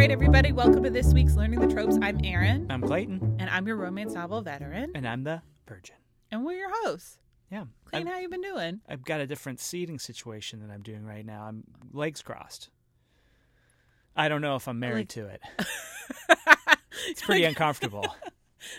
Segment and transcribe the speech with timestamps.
[0.00, 1.98] right, everybody, welcome to this week's Learning the Tropes.
[2.00, 5.96] I'm Erin, I'm Clayton, and I'm your romance novel veteran, and I'm the virgin.
[6.30, 7.18] and we're your hosts.
[7.50, 8.80] Yeah, Clayton, I've, how you been doing?
[8.88, 11.42] I've got a different seating situation that I'm doing right now.
[11.42, 12.70] I'm legs crossed.
[14.16, 15.40] I don't know if I'm married Like- to it.
[17.08, 18.06] It's pretty uncomfortable.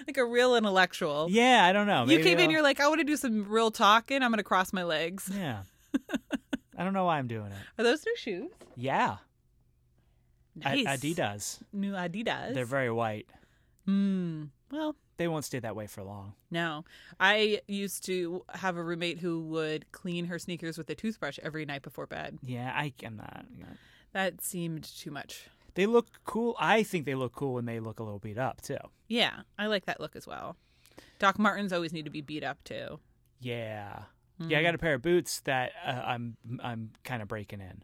[0.07, 1.27] Like a real intellectual.
[1.31, 2.05] Yeah, I don't know.
[2.05, 4.21] you came in, I'll- you're like, I want to do some real talking.
[4.21, 5.27] I'm going to cross my legs.
[5.35, 5.63] Yeah.
[6.77, 7.57] I don't know why I'm doing it.
[7.79, 8.51] Are those new shoes?
[8.75, 9.17] Yeah.
[10.55, 10.85] Nice.
[10.85, 11.59] Adidas.
[11.73, 12.53] New Adidas.
[12.53, 13.27] They're very white.
[13.85, 14.45] Hmm.
[14.71, 16.33] Well, They won't stay that way for long.
[16.49, 16.85] no.
[17.19, 21.65] I used to have a roommate who would clean her sneakers with a toothbrush every
[21.65, 22.37] night before bed.
[22.43, 23.45] Yeah, I, I'm not.
[24.13, 25.47] That seemed too much.
[25.75, 26.55] They look cool.
[26.59, 28.77] I think they look cool when they look a little beat up too.
[29.07, 30.57] Yeah, I like that look as well.
[31.19, 32.99] Doc Martens always need to be beat up too.
[33.39, 34.03] Yeah.
[34.39, 34.49] Hmm.
[34.49, 37.83] Yeah, I got a pair of boots that uh, I'm I'm kind of breaking in.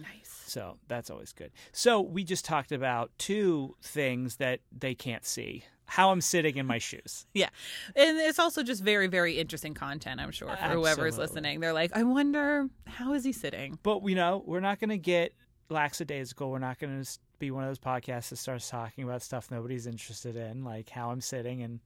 [0.00, 0.42] Nice.
[0.46, 1.50] So that's always good.
[1.72, 5.64] So we just talked about two things that they can't see.
[5.86, 7.26] How I'm sitting in my shoes.
[7.34, 7.48] Yeah.
[7.96, 11.60] And it's also just very, very interesting content, I'm sure, for whoever's listening.
[11.60, 13.78] They're like, I wonder, how is he sitting?
[13.82, 15.32] But you know, we're not going to get
[15.70, 16.50] lackadaisical.
[16.50, 19.86] We're not going to be one of those podcasts that starts talking about stuff nobody's
[19.86, 21.80] interested in, like how I'm sitting and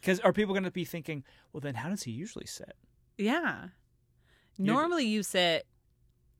[0.00, 2.76] because are people going to be thinking, well, then how does he usually sit?
[3.16, 3.68] Yeah.
[4.56, 5.66] You're- Normally you sit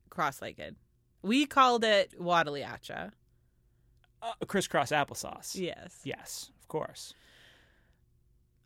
[0.09, 0.75] cross legged.
[1.21, 3.11] We called it Wadaliacha.
[4.21, 5.55] Uh, crisscross applesauce.
[5.55, 5.99] Yes.
[6.03, 7.13] Yes, of course.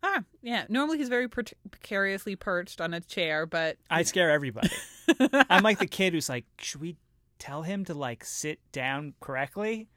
[0.01, 0.65] Ah, yeah.
[0.67, 4.69] Normally he's very per- precariously perched on a chair, but I scare everybody.
[5.49, 6.97] I'm like the kid who's like, should we
[7.39, 9.87] tell him to like sit down correctly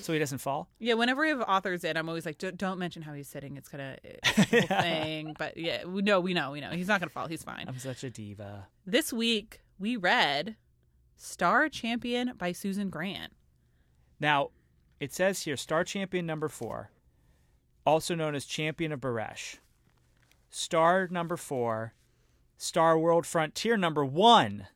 [0.00, 0.68] so he doesn't fall?
[0.78, 3.56] yeah, whenever we have authors in, I'm always like, "Don't- don't mention how he's sitting.
[3.58, 4.30] It's gonna it's
[4.68, 5.36] thing.
[5.38, 6.70] But yeah, we know, we know, we know.
[6.70, 7.28] He's not gonna fall.
[7.28, 7.66] He's fine.
[7.68, 8.66] I'm such a diva.
[8.86, 10.56] This week we read
[11.22, 13.32] Star Champion by Susan Grant.
[14.18, 14.50] Now,
[14.98, 16.90] it says here Star Champion number four,
[17.86, 19.58] also known as Champion of Baresh.
[20.50, 21.94] Star number four,
[22.56, 24.66] Star World Frontier number one.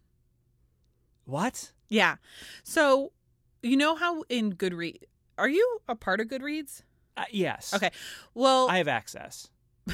[1.25, 1.73] What?
[1.89, 2.15] Yeah.
[2.63, 3.11] So,
[3.61, 5.03] you know how in Goodreads,
[5.37, 6.83] are you a part of Goodreads?
[7.17, 7.75] Uh, yes.
[7.75, 7.91] Okay.
[8.35, 9.49] Well, I have access.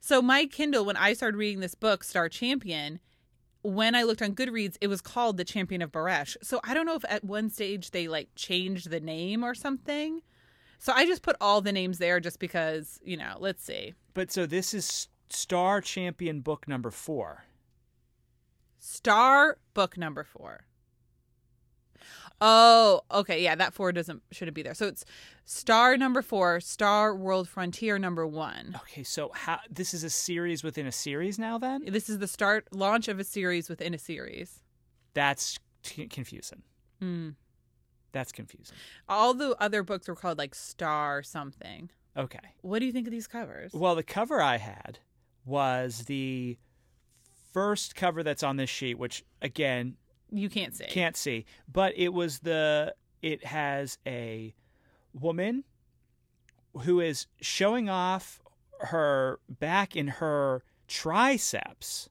[0.00, 2.98] so my Kindle, when I started reading this book, Star Champion,
[3.66, 6.36] when I looked on Goodreads, it was called The Champion of Baresh.
[6.42, 10.22] So I don't know if at one stage they like changed the name or something.
[10.78, 13.94] So I just put all the names there just because, you know, let's see.
[14.14, 17.44] But so this is Star Champion book number four.
[18.78, 20.65] Star book number four.
[22.40, 23.42] Oh, okay.
[23.42, 24.74] Yeah, that four doesn't shouldn't be there.
[24.74, 25.04] So it's
[25.44, 28.78] Star number four, Star World Frontier number one.
[28.82, 31.84] Okay, so how this is a series within a series now then?
[31.86, 34.60] This is the start launch of a series within a series.
[35.14, 36.62] That's t- confusing.
[37.00, 37.30] Hmm.
[38.12, 38.76] That's confusing.
[39.08, 41.90] All the other books were called like Star something.
[42.16, 42.38] Okay.
[42.62, 43.72] What do you think of these covers?
[43.72, 44.98] Well, the cover I had
[45.44, 46.58] was the
[47.52, 49.96] first cover that's on this sheet, which again
[50.30, 50.86] You can't see.
[50.86, 54.54] can't see, but it was the it has a
[55.12, 55.64] woman
[56.82, 58.40] who is showing off
[58.80, 62.08] her back in her triceps.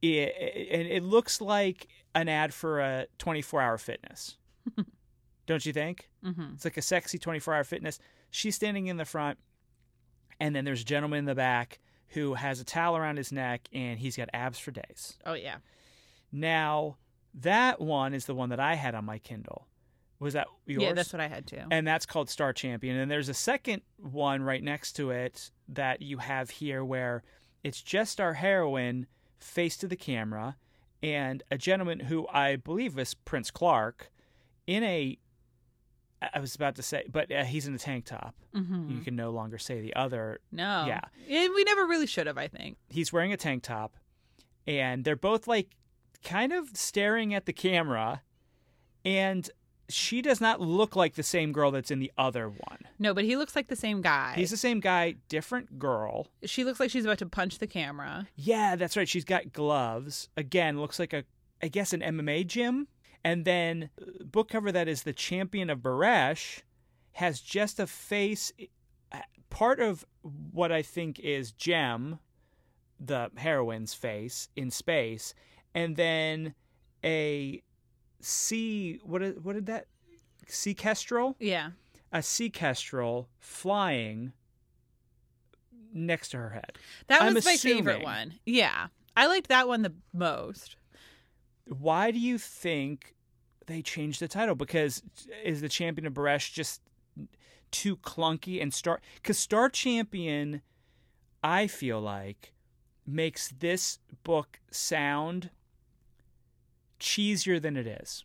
[0.00, 0.34] It,
[0.70, 4.36] and it looks like an ad for a 24-hour fitness.
[5.46, 6.08] Don't you think?
[6.24, 6.54] Mm-hmm.
[6.54, 7.98] It's like a sexy 24 hour fitness.
[8.30, 9.38] She's standing in the front,
[10.40, 13.68] and then there's a gentleman in the back who has a towel around his neck
[13.72, 15.18] and he's got abs for days.
[15.24, 15.56] Oh yeah.
[16.30, 16.96] Now,
[17.34, 19.66] that one is the one that I had on my Kindle.
[20.18, 20.82] Was that yours?
[20.82, 21.62] Yeah, that's what I had too.
[21.70, 22.96] and that's called Star Champion.
[22.96, 27.24] And there's a second one right next to it that you have here where
[27.64, 29.06] it's just our heroine
[29.38, 30.56] face to the camera
[31.02, 34.12] and a gentleman who I believe is Prince Clark
[34.66, 35.18] in a
[36.32, 38.36] I was about to say, but uh, he's in a tank top.
[38.54, 38.90] mm-hmm.
[38.92, 40.38] You can no longer say the other.
[40.52, 40.84] No.
[40.86, 41.00] Yeah.
[41.28, 42.76] And we never really should have, I think.
[42.88, 43.96] He's wearing a tank top,
[44.64, 45.70] and they're both like
[46.22, 48.22] kind of staring at the camera,
[49.04, 49.48] and
[49.88, 52.78] she does not look like the same girl that's in the other one.
[52.98, 54.32] No, but he looks like the same guy.
[54.36, 56.28] He's the same guy, different girl.
[56.44, 58.28] she looks like she's about to punch the camera.
[58.36, 59.08] Yeah, that's right.
[59.08, 60.28] She's got gloves.
[60.36, 61.24] Again, looks like a,
[61.62, 62.88] I guess, an MMA gym.
[63.24, 66.60] And then uh, book cover that is the champion of Baresh
[67.12, 68.50] has just a face.
[69.12, 69.18] uh,
[69.50, 72.18] Part of what I think is Jem,
[72.98, 75.34] the heroine's face in space,
[75.74, 76.54] and then
[77.04, 77.62] a
[78.20, 79.00] sea.
[79.04, 79.86] What is, what did that?
[80.46, 81.36] Sea kestrel.
[81.38, 81.70] Yeah.
[82.12, 84.32] A sea kestrel flying
[85.94, 86.78] next to her head.
[87.06, 88.34] That I'm was my favorite one.
[88.44, 88.88] Yeah.
[89.16, 90.76] I liked that one the most.
[91.66, 93.14] why do you think
[93.66, 95.02] they changed the title because
[95.44, 96.80] is the champion of Baresh just
[97.70, 100.62] too clunky and Star because Star Champion,
[101.42, 102.52] I feel like
[103.06, 105.50] makes this book sound
[107.02, 108.24] cheesier than it is.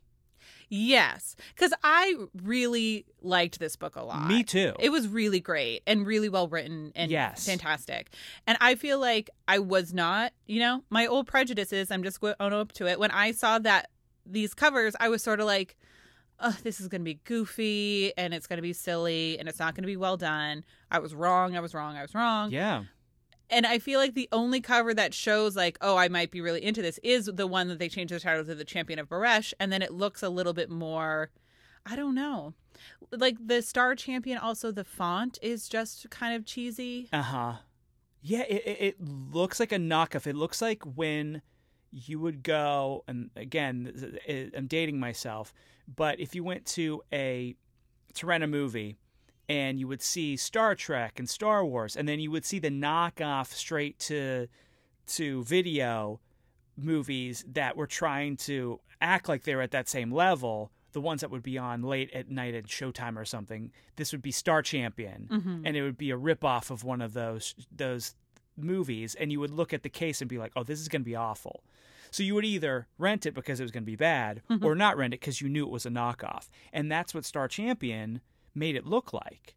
[0.70, 2.14] Yes, because I
[2.44, 4.28] really liked this book a lot.
[4.28, 4.74] Me too.
[4.80, 7.46] It was really great and really well written and Yes.
[7.46, 8.10] fantastic.
[8.46, 11.90] And I feel like I was not, you know, my old prejudices.
[11.90, 13.00] I'm just going to own up to it.
[13.00, 13.90] When I saw that
[14.26, 15.78] these covers, I was sort of like,
[16.42, 19.60] oh, this is going to be goofy and it's going to be silly and it's
[19.60, 20.66] not going to be well done.
[20.92, 21.56] I was wrong.
[21.56, 21.96] I was wrong.
[21.96, 22.52] I was wrong.
[22.52, 22.84] yeah.
[23.50, 26.64] And I feel like the only cover that shows like, oh, I might be really
[26.64, 29.54] into this is the one that they changed the title to the Champion of Baresh,
[29.60, 31.30] and then it looks a little bit more.
[31.86, 32.54] I don't know.
[33.12, 37.08] Like the Star Champion, also the font is just kind of cheesy.
[37.14, 37.54] Uh huh.
[38.22, 40.28] Yeah, it, it, looks like a knockoff.
[40.28, 41.42] It looks like when
[41.92, 44.20] you would go, and again,
[44.56, 45.54] I'm dating myself,
[45.88, 47.56] but if you went to a
[48.16, 48.98] to rent a movie
[49.50, 52.70] and you would see Star Trek and Star Wars, and then you would see the
[52.70, 54.48] knockoff straight to
[55.08, 56.20] to video
[56.76, 60.72] movies that were trying to act like they were at that same level.
[60.94, 63.72] The ones that would be on late at night at Showtime or something.
[63.98, 65.62] This would be Star Champion, Mm-hmm.
[65.66, 68.16] and it would be a ripoff of one of those those
[68.56, 69.14] movies.
[69.16, 71.06] And you would look at the case and be like, "Oh, this is going to
[71.06, 71.64] be awful."
[72.10, 74.98] So you would either rent it because it was going to be bad, or not
[74.98, 76.50] rent it because you knew it was a knockoff.
[76.72, 78.22] And that's what Star Champion
[78.58, 79.56] made it look like.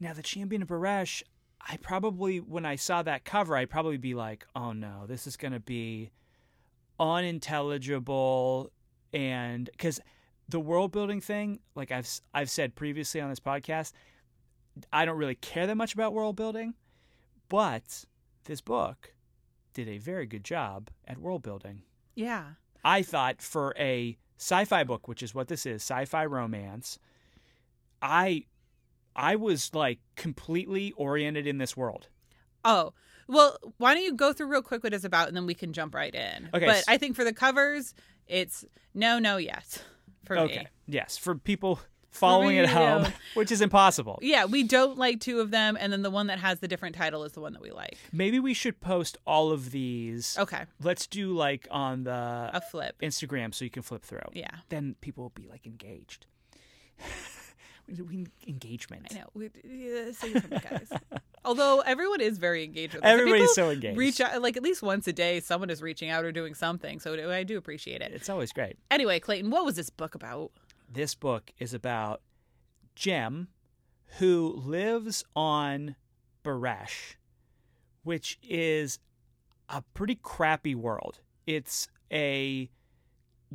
[0.00, 1.22] Now the Champion of Baresh,
[1.60, 5.36] I probably when I saw that cover, I'd probably be like, "Oh no, this is
[5.36, 6.10] going to be
[6.98, 8.70] unintelligible,"
[9.12, 10.00] and because
[10.48, 13.92] the world building thing, like I've I've said previously on this podcast,
[14.92, 16.74] I don't really care that much about world building,
[17.48, 18.04] but
[18.44, 19.14] this book
[19.74, 21.82] did a very good job at world building.
[22.14, 22.52] Yeah.
[22.84, 26.98] I thought for a sci-fi book, which is what this is, sci-fi romance,
[28.02, 28.44] I
[29.16, 32.08] I was like completely oriented in this world.
[32.64, 32.92] Oh,
[33.26, 35.72] well, why don't you go through real quick what it's about and then we can
[35.72, 36.50] jump right in.
[36.54, 37.94] Okay, But I think for the covers,
[38.26, 38.64] it's
[38.94, 39.80] no, no, yes
[40.28, 40.58] for okay.
[40.58, 40.66] me.
[40.86, 41.80] Yes, for people
[42.10, 44.18] following at home, which is impossible.
[44.22, 46.94] Yeah, we don't like two of them, and then the one that has the different
[46.94, 47.96] title is the one that we like.
[48.12, 50.36] Maybe we should post all of these.
[50.38, 52.96] Okay, Let's do like on the a flip.
[53.02, 54.20] Instagram so you can flip through.
[54.32, 56.26] Yeah, Then people will be like engaged.
[58.46, 59.08] engagement.
[59.10, 59.26] I know.
[59.34, 60.90] We, yeah, say guys.
[61.44, 63.10] Although everyone is very engaged with us.
[63.10, 63.98] Everybody's people so engaged.
[63.98, 65.40] Reach out like at least once a day.
[65.40, 68.12] Someone is reaching out or doing something, so I do appreciate it.
[68.12, 68.76] It's always great.
[68.90, 70.50] Anyway, Clayton, what was this book about?
[70.90, 72.22] this book is about
[72.94, 73.48] Jem,
[74.18, 75.96] who lives on
[76.44, 77.16] Baresh,
[78.02, 78.98] which is
[79.68, 81.20] a pretty crappy world.
[81.46, 82.70] It's a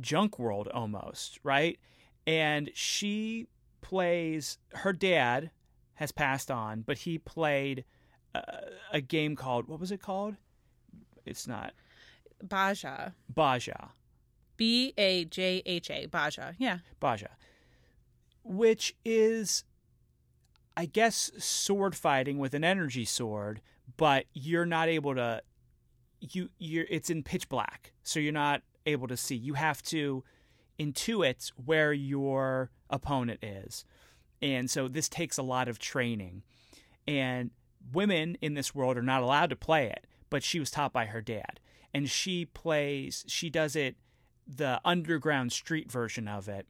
[0.00, 1.78] junk world almost, right?
[2.26, 3.48] And she
[3.84, 5.50] plays, her dad
[5.94, 7.84] has passed on, but he played
[8.34, 8.42] a,
[8.92, 10.34] a game called, what was it called?
[11.24, 11.72] It's not
[12.44, 13.12] Bajha.
[13.32, 13.90] Bajha.
[14.56, 16.06] B A J H A.
[16.06, 16.54] Bajha.
[16.58, 16.78] Yeah.
[17.00, 17.28] Bajha,
[18.42, 19.64] which is,
[20.76, 23.60] I guess, sword fighting with an energy sword,
[23.96, 25.42] but you're not able to.
[26.20, 29.34] You you're it's in pitch black, so you're not able to see.
[29.34, 30.24] You have to
[30.78, 33.84] intuit where your opponent is,
[34.40, 36.42] and so this takes a lot of training.
[37.06, 37.50] And
[37.92, 41.06] women in this world are not allowed to play it, but she was taught by
[41.06, 41.60] her dad,
[41.92, 43.24] and she plays.
[43.28, 43.96] She does it
[44.46, 46.66] the underground street version of it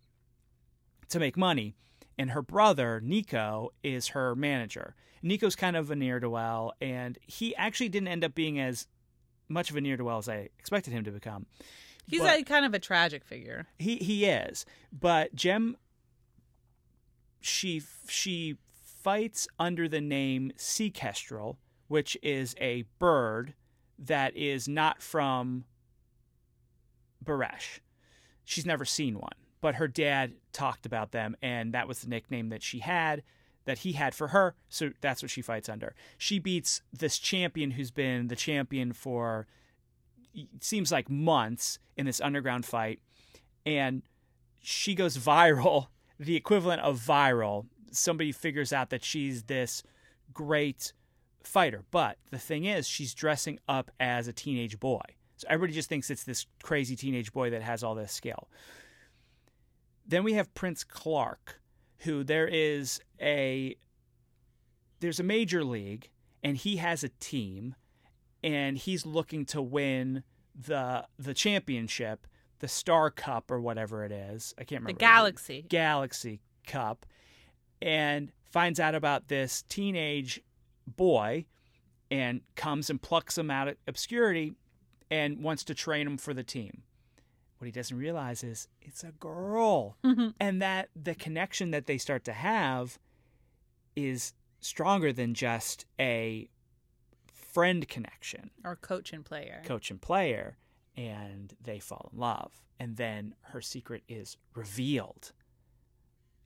[1.08, 1.74] to make money.
[2.16, 4.94] And her brother, Nico, is her manager.
[5.22, 8.86] Nico's kind of a ne'er do well, and he actually didn't end up being as
[9.48, 11.46] much of a ne'er do well as I expected him to become.
[12.06, 13.66] He's But- a kind of a tragic figure.
[13.78, 15.76] He he is, but Jem
[17.44, 21.58] she she fights under the name sea kestrel,
[21.88, 23.54] which is a bird
[23.98, 25.64] that is not from
[27.22, 27.80] Baresh.
[28.44, 32.48] She's never seen one, but her dad talked about them, and that was the nickname
[32.48, 33.22] that she had,
[33.64, 34.54] that he had for her.
[34.68, 35.94] So that's what she fights under.
[36.18, 39.46] She beats this champion who's been the champion for
[40.60, 43.00] seems like months in this underground fight,
[43.64, 44.02] and
[44.60, 45.88] she goes viral,
[46.24, 47.66] the equivalent of viral.
[47.90, 49.82] Somebody figures out that she's this
[50.32, 50.92] great
[51.42, 55.02] fighter, but the thing is, she's dressing up as a teenage boy.
[55.36, 58.48] So everybody just thinks it's this crazy teenage boy that has all this skill.
[60.06, 61.60] Then we have Prince Clark,
[61.98, 63.76] who there is a
[65.00, 66.08] there's a major league
[66.42, 67.74] and he has a team
[68.42, 70.22] and he's looking to win
[70.54, 72.26] the the championship,
[72.64, 74.54] the Star Cup or whatever it is.
[74.56, 74.92] I can't remember.
[74.98, 75.04] The.
[75.04, 75.66] Galaxy.
[75.68, 77.04] Galaxy Cup
[77.82, 80.40] and finds out about this teenage
[80.86, 81.44] boy
[82.10, 84.54] and comes and plucks him out of obscurity
[85.10, 86.84] and wants to train him for the team.
[87.58, 89.98] What he doesn't realize is it's a girl.
[90.02, 90.32] Mhm.
[90.40, 92.98] And that the connection that they start to have
[93.94, 96.48] is stronger than just a
[97.30, 99.60] friend connection Or coach and player.
[99.66, 100.56] coach and player
[100.96, 102.52] and they fall in love.
[102.78, 105.32] And then her secret is revealed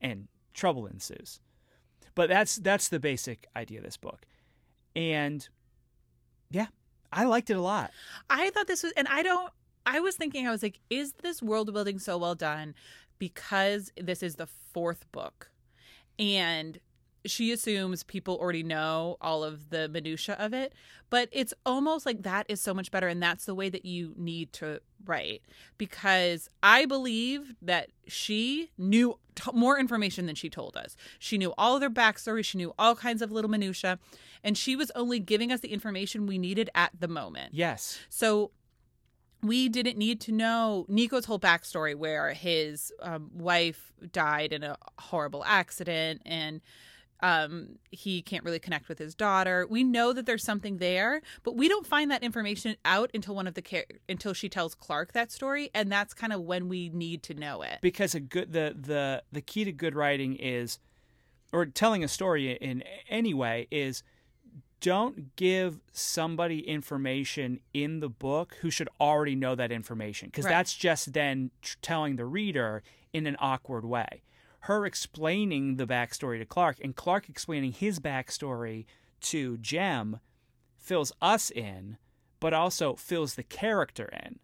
[0.00, 1.40] and trouble ensues.
[2.14, 4.26] But that's that's the basic idea of this book.
[4.94, 5.48] And
[6.50, 6.66] yeah
[7.12, 7.90] i liked it a lot.
[8.28, 9.52] I thought this was, and I don't,
[9.86, 12.74] I was thinking, I was like, is this world building so well done
[13.18, 15.50] because this is the fourth book?
[16.18, 16.78] And
[17.30, 20.72] she assumes people already know all of the minutia of it,
[21.10, 23.08] but it's almost like that is so much better.
[23.08, 25.42] And that's the way that you need to write
[25.78, 30.96] because I believe that she knew t- more information than she told us.
[31.18, 33.98] She knew all of their backstory, she knew all kinds of little minutia,
[34.44, 37.54] and she was only giving us the information we needed at the moment.
[37.54, 38.50] yes So
[39.42, 44.76] we didn't need to know Nico's whole backstory, where his um, wife died in a
[44.98, 46.60] horrible accident and
[47.20, 49.66] um, he can't really connect with his daughter.
[49.68, 53.46] We know that there's something there, but we don't find that information out until one
[53.46, 56.88] of the char- until she tells Clark that story, and that's kind of when we
[56.90, 57.78] need to know it.
[57.82, 60.78] because a good the the the key to good writing is
[61.52, 64.02] or telling a story in any way is
[64.80, 70.52] don't give somebody information in the book who should already know that information because Right.
[70.52, 72.82] that's just then tr- telling the reader
[73.12, 74.22] in an awkward way
[74.60, 78.84] her explaining the backstory to clark and clark explaining his backstory
[79.20, 80.20] to jem
[80.76, 81.96] fills us in
[82.40, 84.38] but also fills the character in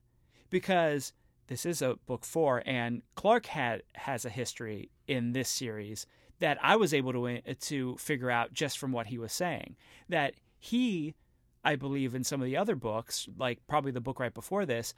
[0.51, 1.13] because
[1.47, 6.07] this is a book four, and Clark had has a history in this series
[6.41, 9.77] that I was able to uh, to figure out just from what he was saying.
[10.09, 11.15] That he,
[11.63, 14.95] I believe, in some of the other books, like probably the book right before this,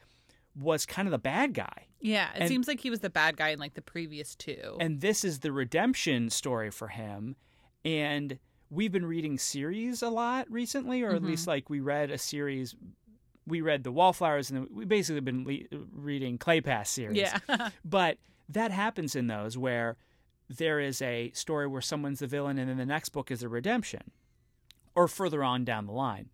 [0.59, 3.37] was kind of the bad guy, Yeah, it And- seems like he was the bad
[3.37, 4.77] guy in like the previous two.
[4.81, 7.37] and this is the redemption story for him.
[7.85, 8.39] And
[8.71, 11.27] we've been reading series a lot recently, or at Mhm.
[11.27, 12.75] least like we read a series.
[13.47, 17.17] We read the Wallflowers, and we basically been le- reading Kleypas series.
[17.19, 17.39] yeah,
[17.85, 19.97] But that happens in those where
[20.49, 23.49] there is a story where someone's the villain and then the next book is a
[23.49, 24.11] redemption
[24.95, 26.31] or further on down the line.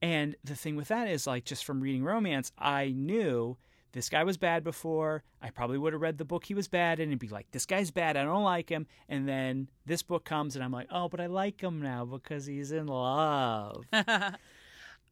[0.00, 3.56] And the thing with that is like just from reading romance, I knew
[3.92, 5.24] this guy was bad before.
[5.42, 7.66] I probably would have read the book he was bad in and be like, this
[7.66, 8.16] guy's bad.
[8.16, 8.86] I don't like him.
[9.08, 12.46] And then this book comes and I'm like, oh, but I like him now because
[12.46, 13.84] he's in love.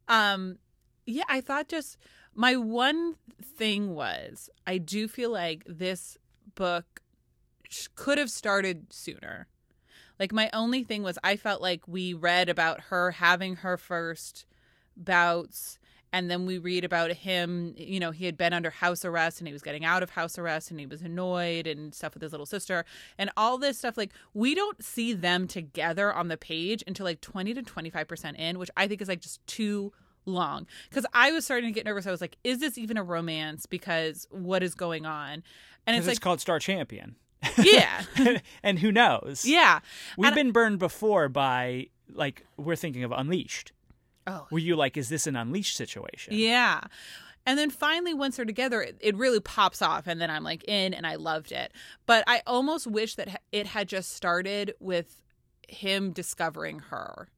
[0.09, 0.59] um
[1.05, 1.97] yeah i thought just
[2.35, 6.17] my one thing was i do feel like this
[6.55, 7.03] book
[7.95, 9.49] could have started sooner
[10.19, 14.47] like my only thing was i felt like we read about her having her first
[14.97, 15.79] bouts
[16.13, 19.47] and then we read about him you know he had been under house arrest and
[19.49, 22.33] he was getting out of house arrest and he was annoyed and stuff with his
[22.33, 22.85] little sister
[23.19, 27.21] and all this stuff like we don't see them together on the page until like
[27.21, 29.93] 20 to 25% in which i think is like just too
[30.25, 33.03] long because i was starting to get nervous i was like is this even a
[33.03, 35.43] romance because what is going on
[35.87, 37.15] and it's it's, like called Star Champion.
[37.63, 38.03] yeah
[38.63, 39.45] and who knows?
[39.45, 39.81] yeah
[40.17, 43.71] We've And- been burned before by, like, we're thinking of Unleashed.
[44.27, 46.35] Oh Were you like, is this an Unleashed situation?
[46.35, 46.81] Yeah.
[47.45, 50.07] And then finally, once they're together, it, it really pops off.
[50.07, 51.73] And then I'm like in and I loved it.
[52.05, 55.23] But I almost wish that it had just started with
[55.69, 57.29] him discovering her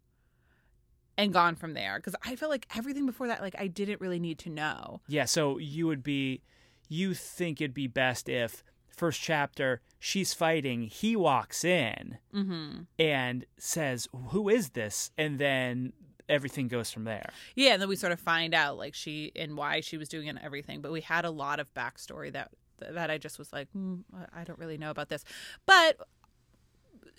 [1.18, 1.98] and gone from there.
[1.98, 5.00] Because I feel like everything before that, like, I didn't really need to know.
[5.08, 6.40] Yeah, so you would be,
[6.88, 13.44] you think it'd be best if first chapter she's fighting, he walks in hmm and
[13.56, 15.92] says, "Who is this?" and then
[16.28, 17.30] everything goes from there.
[17.54, 17.72] Yeah.
[17.72, 20.30] And then we sort of find out, like, she and why she was doing it
[20.30, 20.80] and everything.
[20.80, 22.50] But we had a lot of backstory that.
[22.92, 25.24] That I just was like, mm, I- don't really know about this,
[25.66, 25.96] but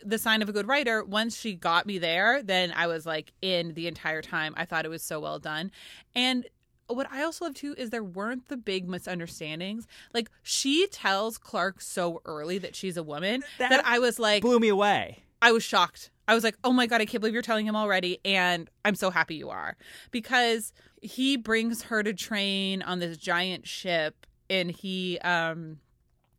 [0.05, 3.33] the sign of a good writer once she got me there then i was like
[3.41, 5.69] in the entire time i thought it was so well done
[6.15, 6.47] and
[6.87, 11.81] what i also love too is there weren't the big misunderstandings like she tells clark
[11.81, 15.19] so early that she's a woman that, That i was like Blew me away.
[15.41, 16.11] I was shocked.
[16.29, 18.19] I was like, oh my God, I can't believe you're telling him already.
[18.23, 19.75] And I'm so happy you are.
[20.11, 25.79] Because he brings her to train on this giant ship and he, um,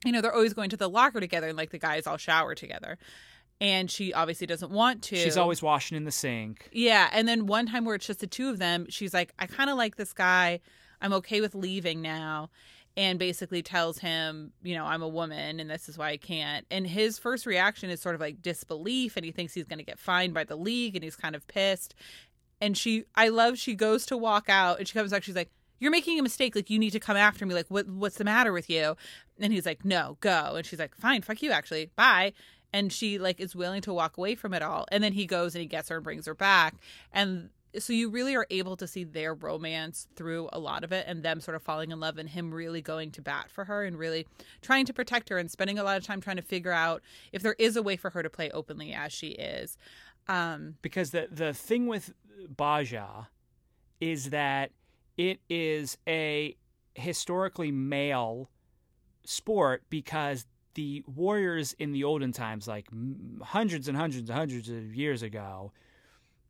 [0.04, 2.54] you know, they're always going to the locker together and like the guys all shower
[2.54, 2.98] together.
[3.60, 5.16] And she obviously doesn't want to.
[5.16, 6.68] She's always washing in the sink.
[6.70, 7.10] Yeah.
[7.12, 9.70] And then one time where it's just the two of them, she's like, I kind
[9.70, 10.60] of like this guy.
[11.00, 12.50] I'm okay with leaving now.
[12.96, 16.66] And basically tells him, you know, I'm a woman and this is why I can't.
[16.70, 19.84] And his first reaction is sort of like disbelief and he thinks he's going to
[19.84, 21.94] get fined by the league and he's kind of pissed.
[22.60, 25.22] And she, I love, she goes to walk out and she comes back.
[25.22, 26.54] She's like, you're making a mistake.
[26.54, 27.54] Like, you need to come after me.
[27.54, 28.96] Like, what, what's the matter with you?
[29.40, 30.56] And he's like, no, go.
[30.56, 31.90] And she's like, fine, fuck you, actually.
[31.96, 32.34] Bye.
[32.72, 34.86] And she, like, is willing to walk away from it all.
[34.92, 36.74] And then he goes and he gets her and brings her back.
[37.12, 41.04] And so you really are able to see their romance through a lot of it
[41.06, 43.84] and them sort of falling in love and him really going to bat for her
[43.84, 44.26] and really
[44.62, 47.42] trying to protect her and spending a lot of time trying to figure out if
[47.42, 49.78] there is a way for her to play openly as she is.
[50.28, 52.12] Um, because the the thing with
[52.54, 53.26] Bajha
[54.00, 54.70] is that
[55.16, 56.56] it is a
[56.94, 58.50] historically male
[59.24, 62.88] sport because the warriors in the olden times, like
[63.42, 65.72] hundreds and hundreds and hundreds of years ago,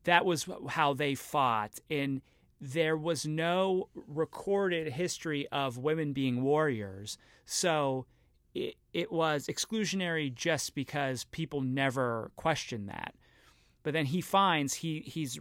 [0.04, 1.78] that was how they fought.
[1.90, 2.23] And
[2.61, 7.16] there was no recorded history of women being warriors.
[7.45, 8.07] So
[8.54, 13.14] it, it was exclusionary just because people never questioned that.
[13.83, 15.38] But then he finds he he's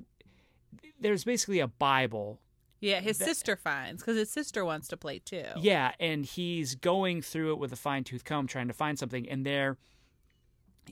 [0.99, 2.39] there's basically a Bible
[2.81, 5.45] yeah, his that, sister finds because his sister wants to play too.
[5.57, 9.27] Yeah, and he's going through it with a fine tooth comb trying to find something,
[9.27, 9.77] and there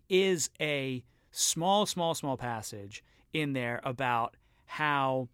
[0.10, 5.30] is a small, small, small passage in there about how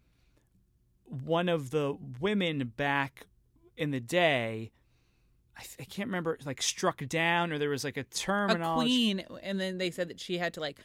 [1.06, 3.26] one of the women back
[3.76, 4.72] in the day.
[5.56, 9.10] I, I can't remember, like struck down, or there was like a terminology.
[9.20, 10.80] A queen, and then they said that she had to like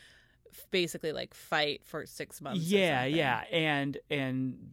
[0.71, 2.61] basically like fight for six months.
[2.61, 4.69] Yeah, yeah, and and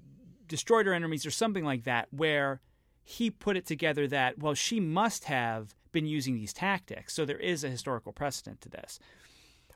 [0.46, 2.60] destroyed her enemies or something like that, where
[3.02, 7.14] he put it together that, well, she must have been using these tactics.
[7.14, 8.98] So there is a historical precedent to this.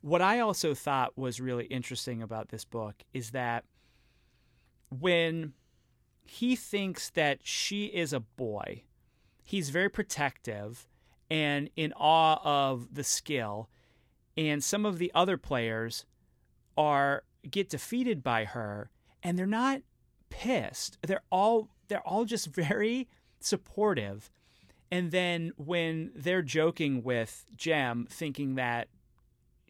[0.03, 3.65] What I also thought was really interesting about this book is that
[4.89, 5.53] when
[6.25, 8.85] he thinks that she is a boy,
[9.43, 10.87] he's very protective
[11.31, 13.69] and in awe of the skill.
[14.37, 16.07] And some of the other players
[16.77, 18.91] are get defeated by her
[19.23, 19.83] and they're not
[20.31, 20.99] pissed.
[21.03, 23.09] They're all they're all just very
[23.41, 24.31] supportive.
[24.91, 28.89] And then when they're joking with Jem, thinking that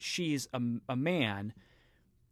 [0.01, 1.53] she's a, a man,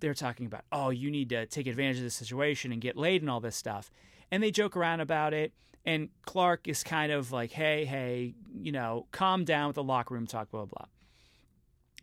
[0.00, 3.22] they're talking about, oh, you need to take advantage of the situation and get laid
[3.22, 3.90] and all this stuff.
[4.30, 5.52] And they joke around about it.
[5.84, 10.14] And Clark is kind of like, hey, hey, you know, calm down with the locker
[10.14, 10.86] room talk, blah, blah, blah.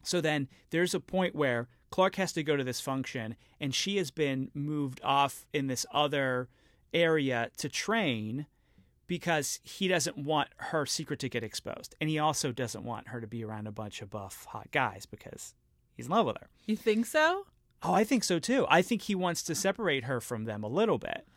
[0.03, 3.97] So then there's a point where Clark has to go to this function, and she
[3.97, 6.49] has been moved off in this other
[6.93, 8.45] area to train
[9.07, 11.95] because he doesn't want her secret to get exposed.
[11.99, 15.05] And he also doesn't want her to be around a bunch of buff, hot guys
[15.05, 15.53] because
[15.93, 16.49] he's in love with her.
[16.65, 17.45] You think so?
[17.83, 18.65] Oh, I think so too.
[18.69, 21.27] I think he wants to separate her from them a little bit.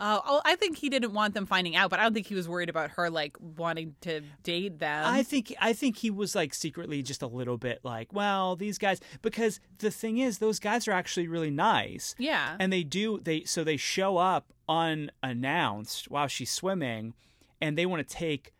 [0.00, 2.34] Uh, oh, I think he didn't want them finding out, but I don't think he
[2.34, 5.04] was worried about her like wanting to date them.
[5.06, 8.78] I think I think he was like secretly just a little bit like, well, these
[8.78, 12.14] guys because the thing is those guys are actually really nice.
[12.18, 12.56] Yeah.
[12.58, 17.12] And they do they so they show up unannounced while she's swimming
[17.60, 18.54] and they want to take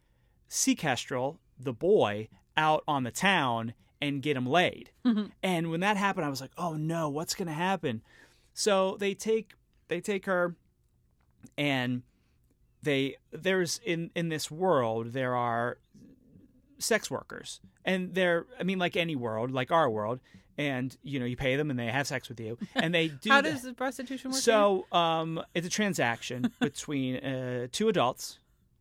[0.49, 3.73] Sea Kestrel, the boy, out on the town
[4.03, 4.91] and get him laid.
[5.43, 8.03] and when that happened, I was like, "Oh no, what's going to happen?"
[8.53, 9.53] So they take
[9.89, 10.55] they take her
[11.57, 12.03] and
[12.83, 15.79] they there's in in this world there are
[16.79, 17.61] sex workers.
[17.85, 20.21] And they're i mean like any world like our world
[20.59, 22.59] and you know you pay them and they have sex with you.
[22.75, 27.67] And they do how does the prostitution work so um it's a transaction between uh,
[27.73, 28.39] two adults.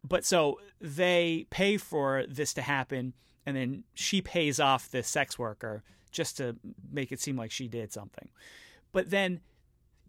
[0.07, 3.13] But so they pay for this to happen
[3.45, 6.55] and then she pays off the sex worker just to
[6.91, 8.29] make it seem like she did something.
[8.91, 9.41] But then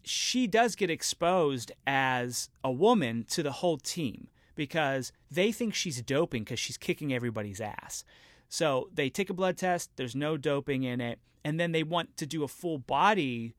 [0.05, 6.03] she does get exposed as a woman to the whole team because they think she's
[6.03, 8.05] doping because she's kicking everybody's ass.
[8.49, 12.17] So they take a blood test, there's no doping in it, and then they want
[12.19, 13.55] to do a full body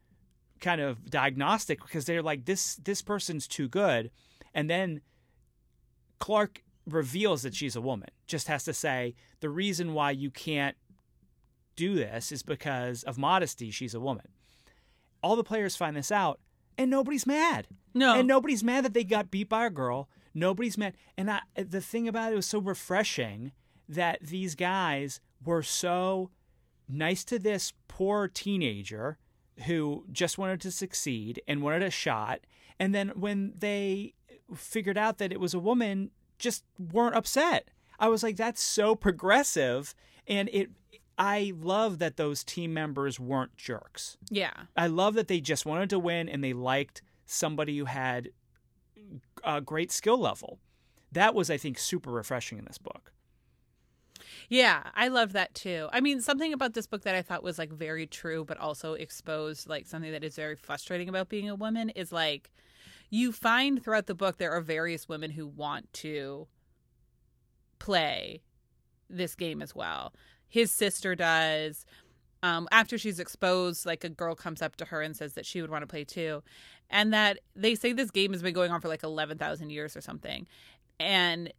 [0.59, 4.11] kind of diagnostic because they're like this this person's too good.
[4.53, 5.01] And then
[6.19, 8.09] Clark reveals that she's a woman.
[8.27, 10.75] Just has to say the reason why you can't
[11.75, 14.27] do this is because of modesty, she's a woman
[15.21, 16.39] all the players find this out
[16.77, 17.67] and nobody's mad.
[17.93, 18.17] No.
[18.17, 20.09] And nobody's mad that they got beat by a girl.
[20.33, 20.93] Nobody's mad.
[21.17, 23.51] And I, the thing about it was so refreshing
[23.87, 26.31] that these guys were so
[26.87, 29.17] nice to this poor teenager
[29.65, 32.41] who just wanted to succeed and wanted a shot.
[32.79, 34.13] And then when they
[34.55, 37.69] figured out that it was a woman, just weren't upset.
[37.99, 39.93] I was like, that's so progressive.
[40.27, 40.71] And it
[41.17, 44.17] I love that those team members weren't jerks.
[44.29, 44.53] Yeah.
[44.75, 48.29] I love that they just wanted to win and they liked somebody who had
[49.43, 50.59] a great skill level.
[51.11, 53.11] that was, I think, super refreshing in this book.
[54.49, 55.87] Yeah, I love that too.
[55.91, 58.93] I mean, something about this book that I thought was like very true, but also
[58.93, 62.51] exposed like something that is very frustrating about being a woman is like
[63.09, 66.47] you find throughout the book there are various women who want to
[67.79, 68.41] play
[69.09, 70.13] this game as well.
[70.51, 71.85] His sister does.
[72.43, 75.61] Um, after she's exposed, like a girl comes up to her and says that she
[75.61, 76.43] would want to play too.
[76.89, 80.01] And that they say this game has been going on for like 11,000 years or
[80.01, 80.45] something.
[80.99, 81.53] And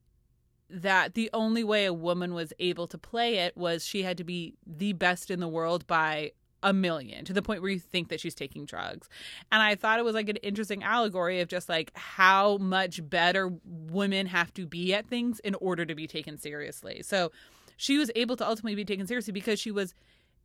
[0.68, 4.24] that the only way a woman was able to play it was she had to
[4.24, 8.08] be the best in the world by a million to the point where you think
[8.08, 9.08] that she's taking drugs.
[9.50, 13.52] And I thought it was like an interesting allegory of just like how much better
[13.64, 17.02] women have to be at things in order to be taken seriously.
[17.02, 17.32] So
[17.82, 19.92] she was able to ultimately be taken seriously because she was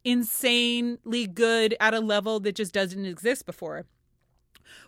[0.04, 3.86] insanely good at a level that just doesn't exist before.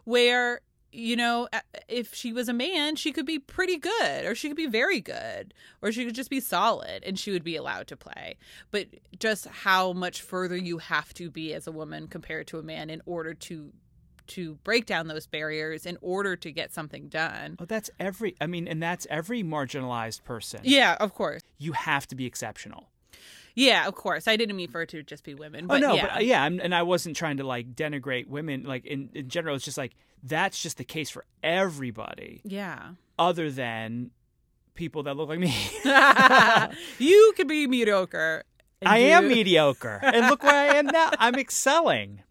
[0.03, 1.47] Where you know,
[1.87, 4.99] if she was a man, she could be pretty good, or she could be very
[4.99, 8.37] good, or she could just be solid and she would be allowed to play.
[8.71, 8.87] But
[9.19, 12.89] just how much further you have to be as a woman compared to a man
[12.89, 13.71] in order to
[14.29, 17.57] to break down those barriers in order to get something done.
[17.59, 20.61] Oh, that's every I mean, and that's every marginalized person.
[20.63, 21.41] Yeah, of course.
[21.57, 22.89] You have to be exceptional.
[23.55, 24.27] Yeah, of course.
[24.27, 25.67] I didn't mean for it to just be women.
[25.67, 26.01] But oh no, yeah.
[26.01, 28.63] but uh, yeah, I'm, and I wasn't trying to like denigrate women.
[28.63, 32.41] Like in in general, it's just like that's just the case for everybody.
[32.43, 32.91] Yeah.
[33.17, 34.11] Other than
[34.75, 35.53] people that look like me.
[36.99, 38.43] you could be mediocre.
[38.85, 39.05] I do...
[39.07, 41.11] am mediocre, and look where I am now.
[41.19, 42.21] I'm excelling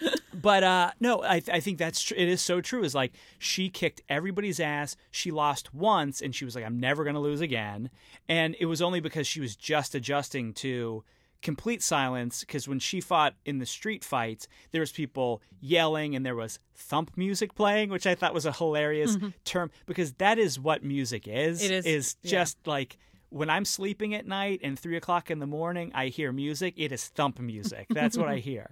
[0.42, 2.82] but uh, no, I, th- I think that's tr- it is so true.
[2.82, 4.96] Is like she kicked everybody's ass.
[5.10, 7.90] She lost once, and she was like, "I'm never going to lose again."
[8.28, 11.04] And it was only because she was just adjusting to
[11.40, 12.40] complete silence.
[12.40, 16.58] Because when she fought in the street fights, there was people yelling, and there was
[16.74, 19.28] thump music playing, which I thought was a hilarious mm-hmm.
[19.44, 21.62] term because that is what music is.
[21.62, 22.70] It is, is just yeah.
[22.70, 22.98] like
[23.32, 26.74] when I'm sleeping at night and three o'clock in the morning, I hear music.
[26.76, 27.86] It is thump music.
[27.88, 28.70] That's what I hear.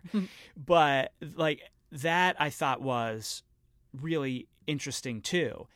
[0.55, 3.42] But like that, I thought was
[3.99, 5.66] really interesting too.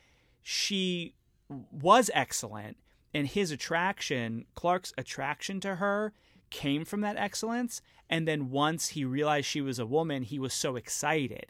[0.43, 1.15] She
[1.49, 2.77] was excellent,
[3.15, 6.13] and his attraction, Clark's attraction to her,
[6.51, 7.81] came from that excellence.
[8.11, 11.47] And then once he realized she was a woman, he was so excited.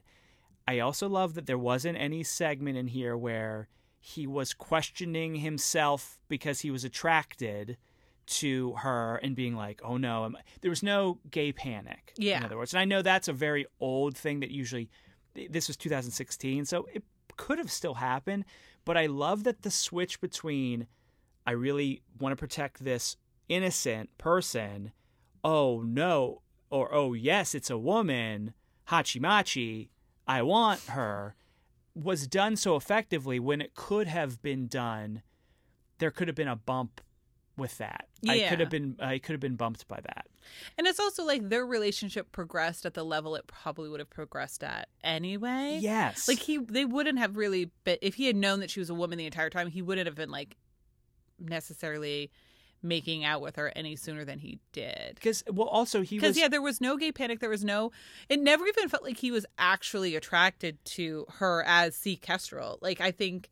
[0.68, 3.68] I also love that there wasn't any segment in here where
[4.06, 7.78] he was questioning himself because he was attracted
[8.26, 12.12] to her and being like, "Oh no!" There was no gay panic.
[12.18, 12.36] Yeah.
[12.36, 14.90] In other words, and I know that's a very old thing that usually.
[15.48, 17.02] This was 2016, so it
[17.38, 18.44] could have still happened.
[18.84, 20.86] But I love that the switch between,
[21.46, 23.16] I really want to protect this
[23.48, 24.92] innocent person.
[25.42, 28.52] Oh no, or oh yes, it's a woman.
[28.90, 29.88] Hachi machi.
[30.26, 31.36] I want her
[31.94, 35.22] was done so effectively when it could have been done
[35.98, 37.00] there could have been a bump
[37.56, 38.08] with that.
[38.20, 38.32] Yeah.
[38.32, 40.26] I could have been I could have been bumped by that.
[40.76, 44.64] And it's also like their relationship progressed at the level it probably would have progressed
[44.64, 45.78] at anyway.
[45.80, 46.26] Yes.
[46.28, 48.94] Like he they wouldn't have really been if he had known that she was a
[48.94, 50.56] woman the entire time, he wouldn't have been like
[51.38, 52.30] necessarily
[52.84, 55.14] making out with her any sooner than he did.
[55.14, 57.40] Because well, also he because yeah, there was no gay panic.
[57.40, 57.90] There was no.
[58.28, 62.78] It never even felt like he was actually attracted to her as Sea Kestrel.
[62.80, 63.50] Like I think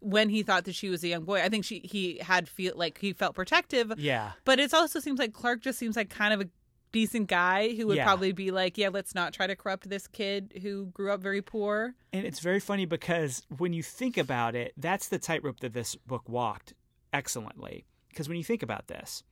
[0.00, 2.74] when he thought that she was a young boy, I think she he had feel
[2.76, 3.92] like he felt protective.
[3.96, 6.48] Yeah, but it also seems like Clark just seems like kind of a
[6.92, 8.04] decent guy who would yeah.
[8.04, 11.42] probably be like, yeah, let's not try to corrupt this kid who grew up very
[11.42, 11.92] poor.
[12.12, 15.96] And it's very funny because when you think about it, that's the tightrope that this
[15.96, 16.72] book walked
[17.12, 17.84] excellently
[18.14, 19.24] because when you think about this,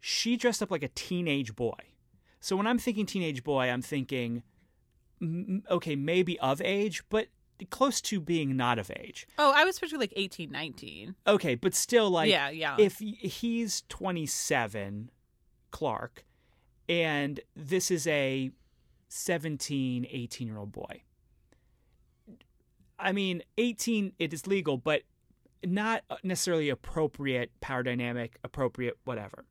[0.00, 1.78] she dressed up like a teenage boy.
[2.40, 4.42] So when I'm thinking teenage boy, I'm thinking,
[5.70, 7.28] okay, maybe of age, but
[7.70, 9.26] close to being not of age.
[9.38, 11.14] Oh, I was picturing like 18, 19.
[11.26, 12.76] Okay, but still like yeah, yeah.
[12.78, 15.10] if he's 27,
[15.70, 16.24] Clark,
[16.88, 18.50] and this is a
[19.08, 21.02] 17, 18 year old boy.
[22.98, 25.02] I mean, 18 it is legal, but
[25.64, 29.44] not necessarily appropriate power dynamic, appropriate whatever.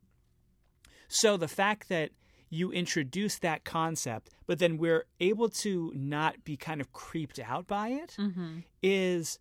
[1.08, 2.12] So the fact that
[2.50, 7.68] you introduce that concept, but then we're able to not be kind of creeped out
[7.68, 8.60] by it, mm-hmm.
[8.82, 9.40] is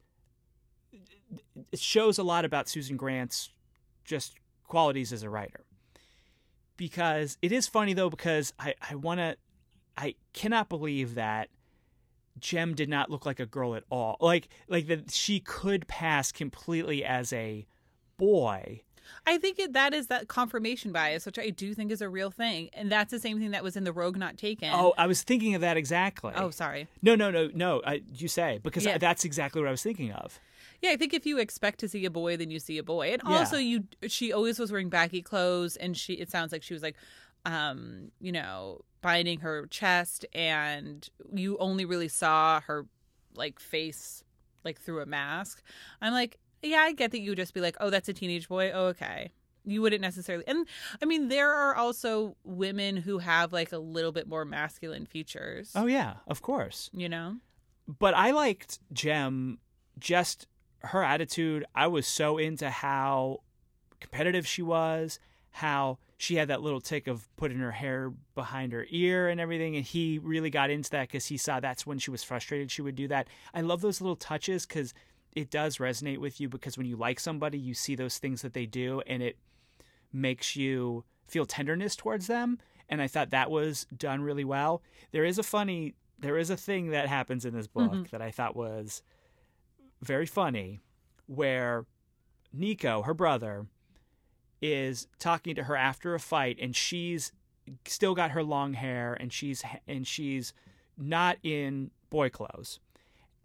[1.71, 3.51] it shows a lot about Susan Grant's
[4.05, 4.35] just
[4.67, 5.65] qualities as a writer.
[6.77, 9.37] Because it is funny though, because I, I wanna
[9.97, 11.49] I cannot believe that
[12.39, 14.17] Jem did not look like a girl at all.
[14.21, 17.67] Like like that she could pass completely as a
[18.17, 18.83] boy.
[19.27, 22.31] I think it, that is that confirmation bias, which I do think is a real
[22.31, 24.71] thing, and that's the same thing that was in the Rogue Not Taken.
[24.73, 26.33] Oh, I was thinking of that exactly.
[26.35, 26.89] Oh, sorry.
[27.03, 27.83] No, no, no, no.
[27.85, 28.99] I, you say because yeah.
[28.99, 30.41] that's exactly what I was thinking of.
[30.81, 33.13] Yeah, I think if you expect to see a boy, then you see a boy.
[33.13, 33.39] And Yeah.
[33.39, 36.83] also you she always was wearing baggy clothes and she it sounds like she was
[36.83, 36.97] like
[37.45, 42.87] um, you know, binding her chest and you only really saw her
[43.35, 44.23] like face
[44.65, 45.63] like through a mask.
[46.01, 48.49] I'm like, yeah, I get that you would just be like, "Oh, that's a teenage
[48.49, 49.33] boy." Oh, okay.
[49.65, 50.45] You wouldn't necessarily.
[50.47, 50.67] And
[51.01, 55.73] I mean, there are also women who have like a little bit more masculine features.
[55.75, 56.91] Oh yeah, of course.
[56.93, 57.37] You know?
[57.87, 59.59] But I liked Jem
[59.99, 60.47] just
[60.81, 61.65] her attitude.
[61.75, 63.41] I was so into how
[64.01, 65.19] competitive she was,
[65.51, 69.75] how she had that little tick of putting her hair behind her ear and everything.
[69.75, 72.71] And he really got into that because he saw that's when she was frustrated.
[72.71, 73.27] She would do that.
[73.53, 74.95] I love those little touches because
[75.35, 78.53] it does resonate with you because when you like somebody, you see those things that
[78.53, 79.37] they do and it
[80.13, 82.61] makes you feel tenderness towards them.
[82.89, 84.81] And I thought that was done really well.
[85.11, 88.11] There is a funny, there is a thing that happens in this book Mhm.
[88.11, 89.03] that I thought was
[90.01, 90.79] very funny
[91.27, 91.85] where
[92.53, 93.67] Nico, her brother,
[94.63, 97.33] is talking to her after a fight and she's
[97.87, 100.55] still got her long hair and she's and she's
[100.97, 102.79] not in boy clothes.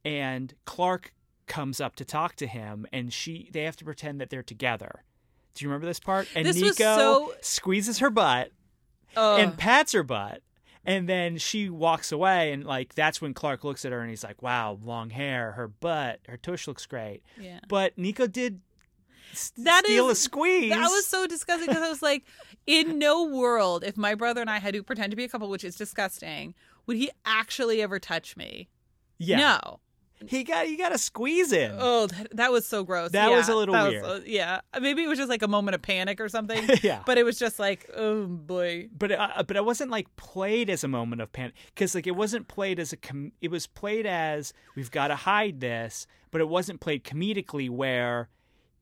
[0.06, 1.12] And Clark
[1.48, 5.04] comes up to talk to him and she they have to pretend that they're together.
[5.56, 6.28] Do you remember this part?
[6.36, 8.52] And This Nico so- squeezes her butt
[9.40, 10.42] and pats her butt.
[10.86, 14.24] And then she walks away, and like that's when Clark looks at her and he's
[14.24, 17.60] like, "Wow, long hair, her butt, her tush looks great." yeah.
[17.68, 18.62] But Nico did
[19.58, 20.72] That steal is- a squeeze.
[20.72, 22.24] That was so disgusting because I was like,
[22.66, 25.50] in no world, if my brother and I had to pretend to be a couple,
[25.50, 26.54] which is disgusting,
[26.86, 28.70] would he actually ever touch me?
[29.18, 29.38] yeah.
[29.38, 29.80] No.
[30.26, 31.76] He got you got to squeeze him.
[31.78, 33.12] Oh, that, that was so gross.
[33.12, 34.24] That Yeah, was a little that was weird.
[34.26, 34.62] yeah.
[34.82, 36.68] Maybe it was just like a moment of panic or something.
[36.82, 37.04] yeah.
[37.06, 38.90] but it was just like, oh boy.
[38.98, 42.08] but it, uh, but it wasn't like played as a moment of panic because like
[42.08, 46.08] it wasn't played as a com- it was played as we've got to hide this,
[46.32, 48.30] but it wasn't played comedically where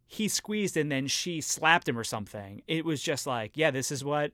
[0.08, 2.62] he squeezed and then she slapped him or something.
[2.68, 4.32] It was just like, yeah, this is what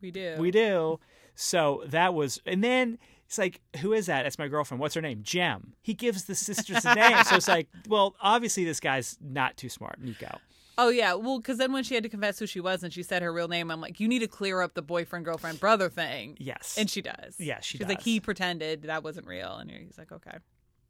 [0.00, 0.36] We do.
[0.38, 1.00] we do.
[1.34, 4.22] So that was, and then it's like, who is that?
[4.24, 4.80] That's my girlfriend.
[4.80, 5.20] What's her name?
[5.22, 5.72] Jem.
[5.82, 7.24] He gives the sisters a name.
[7.24, 10.38] so it's like, well, obviously this guy's not too smart, Nico.
[10.76, 13.04] Oh yeah, well, because then when she had to confess who she was and she
[13.04, 15.88] said her real name, I'm like, you need to clear up the boyfriend, girlfriend, brother
[15.88, 16.36] thing.
[16.40, 16.74] Yes.
[16.76, 17.36] And she does.
[17.38, 20.36] Yeah, she She's like, he pretended that wasn't real, and he's like, okay.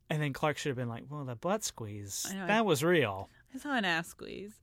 [0.09, 2.67] and then Clark should have been like, well, the butt squeeze, I know, I- that
[2.67, 3.29] was real.
[3.55, 4.61] I saw an ass squeeze.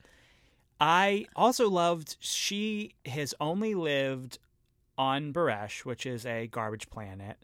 [0.79, 4.39] I also loved she has only lived
[4.97, 7.37] on Baresh, which is a garbage planet.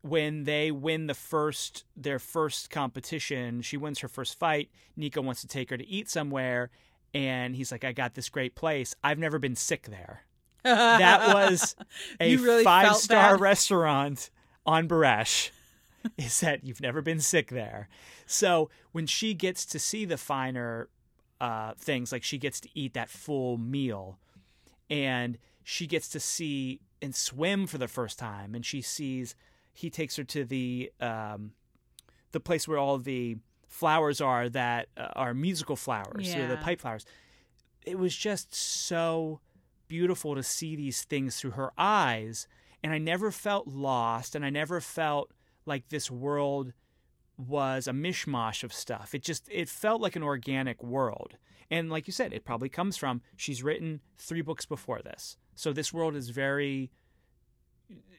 [0.00, 4.70] When they win the first their first competition, she wins her first fight.
[4.96, 6.70] Nico wants to take her to eat somewhere,
[7.14, 8.94] and he's like, "I got this great place.
[9.02, 10.24] I've never been sick there."
[10.62, 11.76] That was
[12.20, 13.40] a really five star that?
[13.40, 14.30] restaurant
[14.66, 15.50] on Baresh.
[16.18, 17.88] Is that you've never been sick there?
[18.26, 20.88] So when she gets to see the finer
[21.40, 24.18] uh, things, like she gets to eat that full meal,
[24.90, 29.34] and she gets to see and swim for the first time, and she sees
[29.72, 31.52] he takes her to the um,
[32.32, 33.36] the place where all the
[33.68, 37.04] flowers are that uh, are musical flowers, so the pipe flowers.
[37.84, 39.40] It was just so
[39.88, 42.46] beautiful to see these things through her eyes,
[42.82, 45.30] and I never felt lost, and I never felt
[45.66, 46.72] like this world
[47.36, 49.14] was a mishmash of stuff.
[49.14, 51.36] It just it felt like an organic world.
[51.70, 55.36] And like you said, it probably comes from she's written 3 books before this.
[55.54, 56.90] So this world is very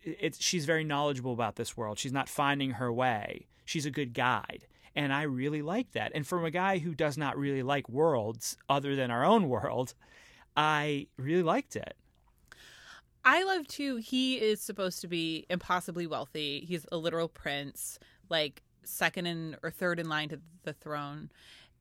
[0.03, 1.97] it's she's very knowledgeable about this world.
[1.97, 3.47] She's not finding her way.
[3.63, 4.67] She's a good guide.
[4.95, 6.11] And I really like that.
[6.15, 9.93] And from a guy who does not really like worlds other than our own world,
[10.55, 11.95] I really liked it.
[13.25, 13.97] I love too.
[13.97, 16.63] He is supposed to be impossibly wealthy.
[16.67, 17.97] He's a literal prince,
[18.29, 21.31] like second in or third in line to the throne,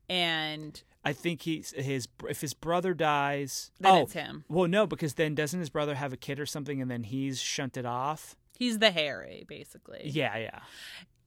[0.09, 4.43] and I think he's his if his brother dies, then oh, it's him.
[4.49, 7.39] Well, no, because then doesn't his brother have a kid or something, and then he's
[7.39, 8.35] shunted off?
[8.57, 10.01] He's the Harry, basically.
[10.05, 10.59] Yeah, yeah.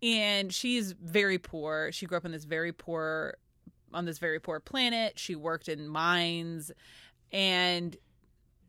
[0.03, 1.91] and she's very poor.
[1.93, 3.37] She grew up on this very poor
[3.95, 5.19] on this very poor planet.
[5.19, 6.73] She worked in mines
[7.33, 7.97] and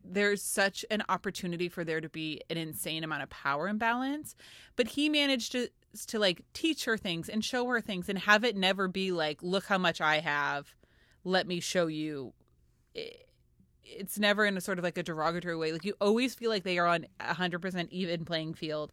[0.04, 4.34] there's such an opportunity for there to be an insane amount of power imbalance,
[4.76, 5.68] but he managed to
[6.06, 9.42] to like teach her things and show her things and have it never be like
[9.42, 10.74] look how much I have.
[11.24, 12.32] Let me show you.
[13.82, 15.72] It's never in a sort of like a derogatory way.
[15.72, 18.92] Like you always feel like they are on a 100% even playing field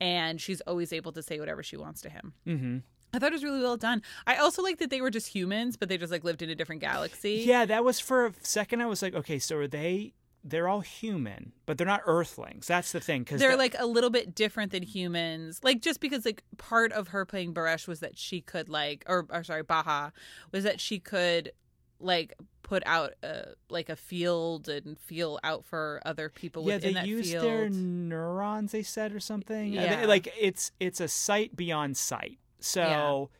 [0.00, 2.32] and she's always able to say whatever she wants to him.
[2.46, 2.78] Mm-hmm.
[3.14, 4.02] I thought it was really well done.
[4.26, 6.54] I also like that they were just humans, but they just like lived in a
[6.56, 7.44] different galaxy.
[7.46, 8.82] Yeah, that was for a second.
[8.82, 12.66] I was like, okay, so are they they're all human, but they're not Earthlings.
[12.66, 15.60] That's the thing because they're like a little bit different than humans.
[15.62, 19.26] Like just because like part of her playing Baresh was that she could like, or,
[19.30, 20.12] or sorry, Bajha
[20.52, 21.52] was that she could
[21.98, 26.94] like put out a like a field and feel out for other people yeah, within
[26.94, 27.44] they use field.
[27.44, 28.72] their neurons.
[28.72, 29.76] They said or something.
[29.78, 30.06] Uh, they- Yeah.
[30.06, 32.38] like it's it's a sight beyond sight.
[32.60, 33.30] So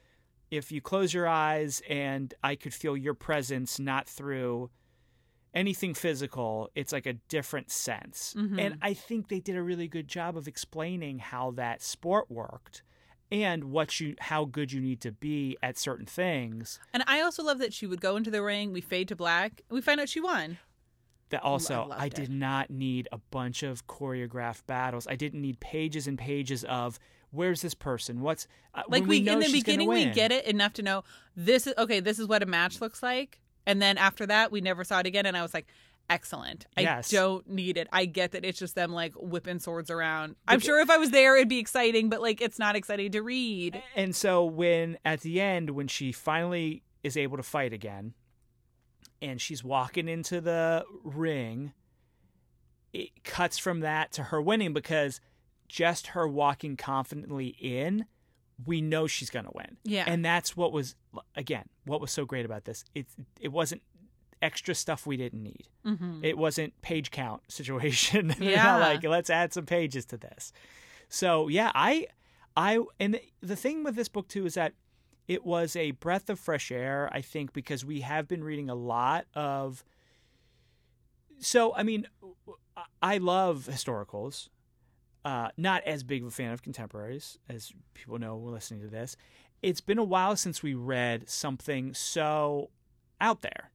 [0.51, 4.71] if you close your eyes and I could feel your presence, not through
[5.55, 8.35] anything physical, it's like a different sense.
[8.37, 8.61] Mhm.
[8.61, 12.83] And I think they did a really good job of explaining how that sport worked
[13.31, 16.79] and what you how good you need to be at certain things.
[16.93, 19.63] And I also love that she would go into the ring, we fade to black,
[19.71, 20.59] we find out she won.
[21.31, 22.15] That also, I it.
[22.15, 25.07] did not need a bunch of choreographed battles.
[25.07, 26.99] I didn't need pages and pages of
[27.31, 30.75] where's this person, what's uh, Like when we, in the beginning we get it enough
[30.75, 31.03] to know
[31.35, 33.41] this is okay, this is what a match looks like.
[33.67, 35.67] And then after that we never saw it again and I was like
[36.11, 36.67] Excellent.
[36.77, 37.13] Yes.
[37.13, 37.89] I don't need it.
[37.93, 40.37] I get that it's just them like whipping swords around.
[40.47, 43.23] I'm sure if I was there, it'd be exciting, but like it's not exciting to
[43.23, 43.83] read.
[43.97, 48.15] And so when at the end, when she finally is able to fight again,
[49.23, 51.73] and she's walking into the ring,
[52.93, 55.21] it cuts from that to her winning because
[55.69, 58.05] just her walking confidently in,
[58.65, 59.77] we know she's gonna win.
[59.85, 60.05] Yeah.
[60.07, 60.95] And that's what was
[61.37, 62.85] again what was so great about this.
[62.95, 63.07] It
[63.41, 63.83] it wasn't
[64.43, 65.69] extra stuff we didn't need.
[65.85, 68.35] hmm It wasn't page count situation.
[68.41, 68.77] Yeah.
[68.77, 70.53] like let's add some pages to this.
[71.09, 72.07] So yeah, I
[72.57, 74.75] I and the thing with this book too is that
[75.27, 78.75] it was a breath of fresh air, I think, because we have been reading a
[78.75, 79.83] lot of
[81.41, 82.07] so I mean
[83.03, 84.49] I love historicals.
[85.25, 89.17] Uh, not as big of a fan of contemporaries, as people know listening to this.
[89.63, 92.69] It's been a while since we read something so
[93.23, 93.71] out there.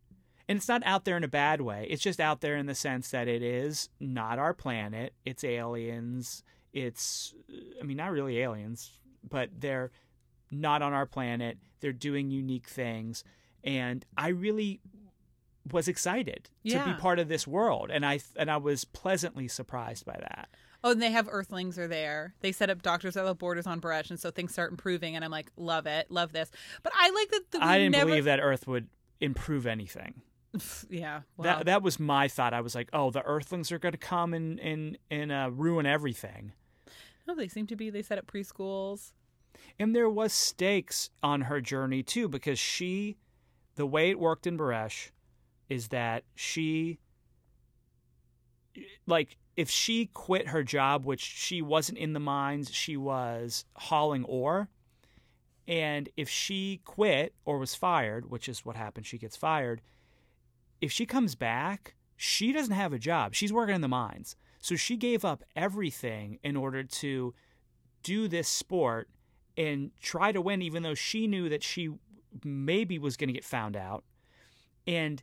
[0.48, 1.88] And it's not out there in a bad way.
[1.90, 5.14] It's just out there in the sense that it is not our planet.
[5.26, 6.44] It's aliens.
[6.72, 7.34] It's,
[7.82, 8.92] I mean, not really aliens,
[9.28, 9.92] but they're
[10.52, 11.58] not on our planet.
[11.82, 13.24] They're doing unique things.
[13.64, 14.82] And I really
[15.72, 17.90] was excited to be part of this world.
[17.92, 20.50] And I, and I was pleasantly surprised by that.
[20.84, 22.34] Oh, and they have Earthlings are there.
[22.40, 25.16] They set up Doctors at the Borders on Baresh, and so things start improving.
[25.16, 26.50] And I'm like, love it, love this.
[26.84, 27.52] But I like that.
[27.52, 28.06] The, I didn't never...
[28.06, 28.88] believe that Earth would
[29.20, 30.22] improve anything.
[30.90, 32.54] yeah, well, that that was my thought.
[32.54, 35.86] I was like, oh, the Earthlings are going to come and and and uh, ruin
[35.86, 36.54] everything.
[37.28, 37.90] no, they seem to be.
[37.90, 39.12] They set up preschools.
[39.78, 43.18] And there was stakes on her journey too, because she,
[43.76, 45.10] the way it worked in Baresh,
[45.70, 47.00] is that she,
[49.06, 54.24] like, if she quit her job, which she wasn't in the mines, she was hauling
[54.24, 54.70] ore.
[55.68, 59.82] And if she quit or was fired, which is what happened, she gets fired.
[60.80, 63.36] If she comes back, she doesn't have a job.
[63.36, 64.38] She's working in the mines.
[64.60, 67.34] So she gave up everything in order to
[68.02, 69.10] do this sport
[69.58, 71.90] and try to win, even though she knew that she
[72.46, 74.06] maybe was going to get found out.
[74.88, 75.22] And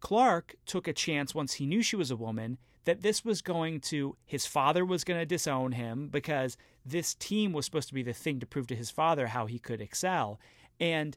[0.00, 2.56] Clark took a chance once he knew she was a woman
[2.86, 7.52] that this was going to, his father was going to disown him because this team
[7.52, 10.40] was supposed to be the thing to prove to his father how he could excel.
[10.80, 11.16] And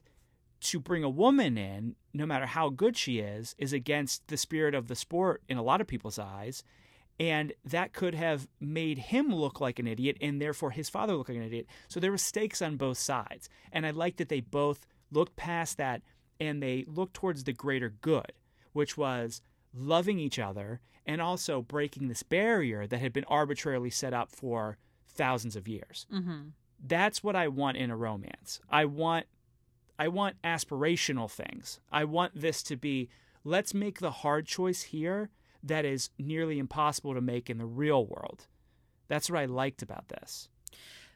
[0.62, 4.74] to bring a woman in, no matter how good she is, is against the spirit
[4.74, 6.64] of the sport in a lot of people's eyes.
[7.20, 11.28] And that could have made him look like an idiot and therefore his father look
[11.28, 11.66] like an idiot.
[11.86, 13.48] So there were stakes on both sides.
[13.70, 16.02] And I like that they both looked past that
[16.40, 18.32] and they looked towards the greater good,
[18.72, 19.40] which was
[19.74, 24.78] loving each other and also breaking this barrier that had been arbitrarily set up for
[25.06, 26.06] thousands of years.
[26.12, 26.48] Mm-hmm.
[26.86, 28.60] That's what I want in a romance.
[28.70, 29.26] I want
[29.98, 31.78] I want aspirational things.
[31.92, 33.10] I want this to be
[33.44, 35.30] let's make the hard choice here
[35.62, 38.46] that is nearly impossible to make in the real world.
[39.08, 40.48] That's what I liked about this.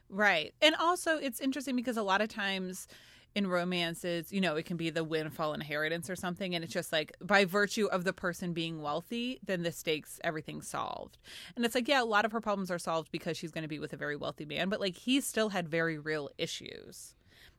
[0.09, 0.53] Right.
[0.61, 2.87] And also, it's interesting because a lot of times
[3.35, 6.55] in romances, you know, it can be the windfall inheritance or something.
[6.55, 10.67] And it's just like by virtue of the person being wealthy, then the stakes, everything's
[10.67, 11.17] solved.
[11.55, 13.67] And it's like, yeah, a lot of her problems are solved because she's going to
[13.67, 17.13] be with a very wealthy man, but like he still had very real issues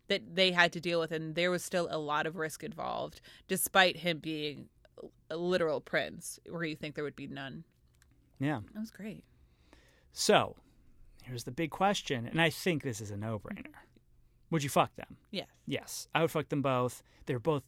[0.09, 1.13] that they had to deal with.
[1.13, 4.69] And there was still a lot of risk involved, despite him being
[5.29, 7.65] a literal prince, where you think there would be none.
[8.41, 8.61] Yeah.
[8.73, 9.25] That was great.
[10.13, 10.57] So,
[11.23, 13.67] here's the big question, and I think this is a no-brainer.
[14.51, 15.17] Would you fuck them?
[15.31, 15.49] Yes.
[15.67, 17.03] Yes, I would fuck them both.
[17.27, 17.65] They're both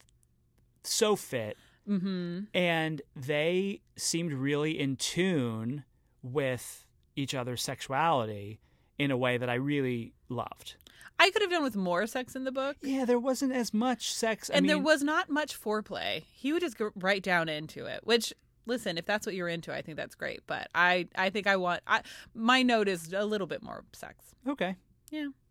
[0.85, 1.57] so fit
[1.89, 2.41] Mm-hmm.
[2.53, 5.85] and they seemed really in tune
[6.23, 6.85] with
[7.17, 8.61] each other's sexuality
[8.99, 10.77] in a way that I really loved.
[11.19, 12.77] I could have done with more sex in the book.
[12.83, 14.51] Yeah, there wasn't as much sex.
[14.51, 16.25] I and there was not much foreplay.
[16.31, 18.35] He would just go right down into it, which
[18.67, 20.41] listen, if that's what you're into, I think that's great.
[20.47, 22.03] But I, I think I want I,
[22.35, 24.27] my note is a little bit more sex.
[24.47, 24.77] Okay.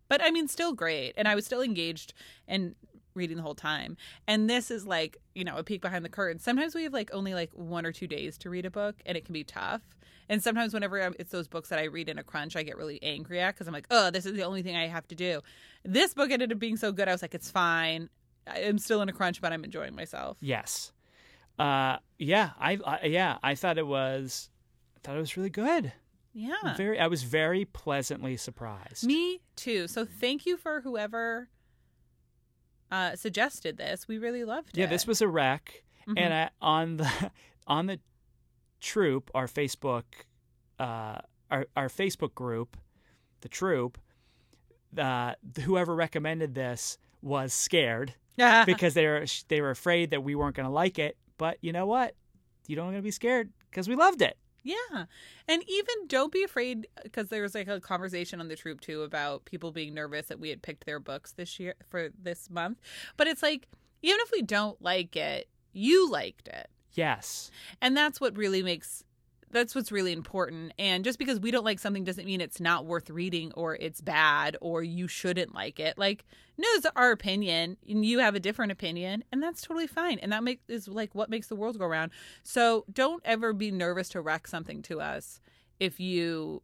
[0.10, 1.14] But I mean, still great.
[1.18, 2.14] And I was still engaged
[2.48, 2.76] and
[3.18, 3.98] reading the whole time.
[4.28, 6.40] And this is like, you know, a peek behind the curtain.
[6.40, 9.18] Sometimes we have like only like one or two days to read a book and
[9.18, 9.82] it can be tough.
[10.30, 12.78] And sometimes whenever I'm, it's those books that I read in a crunch, I get
[12.78, 15.16] really angry at because I'm like, oh, this is the only thing I have to
[15.16, 15.42] do.
[15.84, 17.08] This book ended up being so good.
[17.08, 18.10] I was like, it's fine.
[18.46, 20.38] I'm still in a crunch, but I'm enjoying myself.
[20.42, 20.92] Yes.
[21.58, 22.52] Uh, yeah.
[22.60, 23.38] I, I yeah.
[23.42, 24.50] I thought it was.
[24.96, 25.92] I thought it was really good.
[26.40, 26.76] Yeah.
[26.76, 27.00] Very.
[27.00, 29.04] I was very pleasantly surprised.
[29.06, 29.88] Me too.
[29.88, 31.50] So thank you for whoever
[32.92, 34.08] uh, suggested this.
[34.08, 34.84] We really loved Yeah.
[34.84, 34.88] it.
[34.88, 36.14] Yeah, this was a wreck, Mhm.
[36.18, 37.32] and I, on the
[37.68, 38.00] on the
[38.80, 40.04] troop, our Facebook,
[40.80, 41.20] uh,
[41.50, 42.78] our our Facebook group,
[43.42, 43.98] the troop,
[44.98, 45.34] uh,
[45.64, 48.14] whoever recommended this was scared
[48.66, 51.18] because they were they were afraid that we weren't going to like it.
[51.38, 52.16] But you know what?
[52.68, 54.38] You don't going to be scared because we loved it.
[54.68, 55.06] Yeah.
[55.48, 59.04] And even don't be afraid because there was like a conversation on the troop too
[59.04, 62.80] about people being nervous that we had picked their books this year for this month.
[63.16, 63.68] But it's like,
[64.02, 66.70] even if we don't like it, you liked it.
[66.92, 67.50] Yes.
[67.82, 69.06] And that's what really makes
[69.52, 70.74] that's what's really important.
[70.78, 74.02] And just because we don't like something doesn't mean it's not worth reading or it's
[74.02, 75.98] bad or you shouldn't like it.
[75.98, 76.26] Like,
[76.58, 80.20] no, it's our opinion and you have a different opinion and that's totally fine.
[80.20, 82.12] And that make, is like what makes the world go round.
[82.44, 85.40] So don't ever be nervous to wreck something to us
[85.80, 86.62] if you,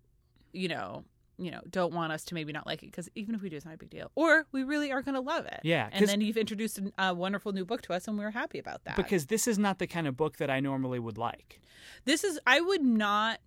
[0.51, 1.05] you know,
[1.37, 3.55] you know, don't want us to maybe not like it because even if we do,
[3.55, 4.11] it's not a big deal.
[4.15, 5.61] Or we really are going to love it.
[5.63, 8.83] Yeah, And then you've introduced a, wonderful new book to us and we're happy about
[8.85, 8.95] that.
[8.95, 11.59] Because this is not the kind of book that I normally would like.
[12.05, 13.39] This is I would not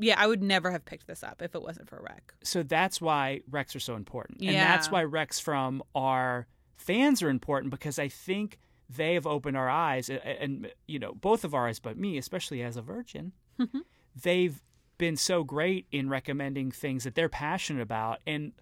[0.00, 2.32] yeah, I would never have picked this up if it wasn't for Rec.
[2.44, 4.40] So that's why recs are so important.
[4.42, 6.46] And that's why recs from our
[6.76, 11.14] fans are important because I think they have opened our eyes and, and you know,
[11.14, 13.82] both of our eyes, but me, especially as a virgin, Mhm.
[14.22, 14.62] they've
[14.98, 18.52] been so great in recommending things that they're passionate about and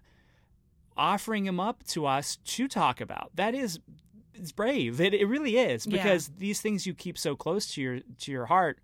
[0.95, 3.31] offering them up to us to talk about.
[3.35, 3.79] That is
[4.33, 5.01] it's brave.
[5.01, 5.97] It, it really is Yeah.
[6.01, 8.79] because these things you keep so close to your to your heart,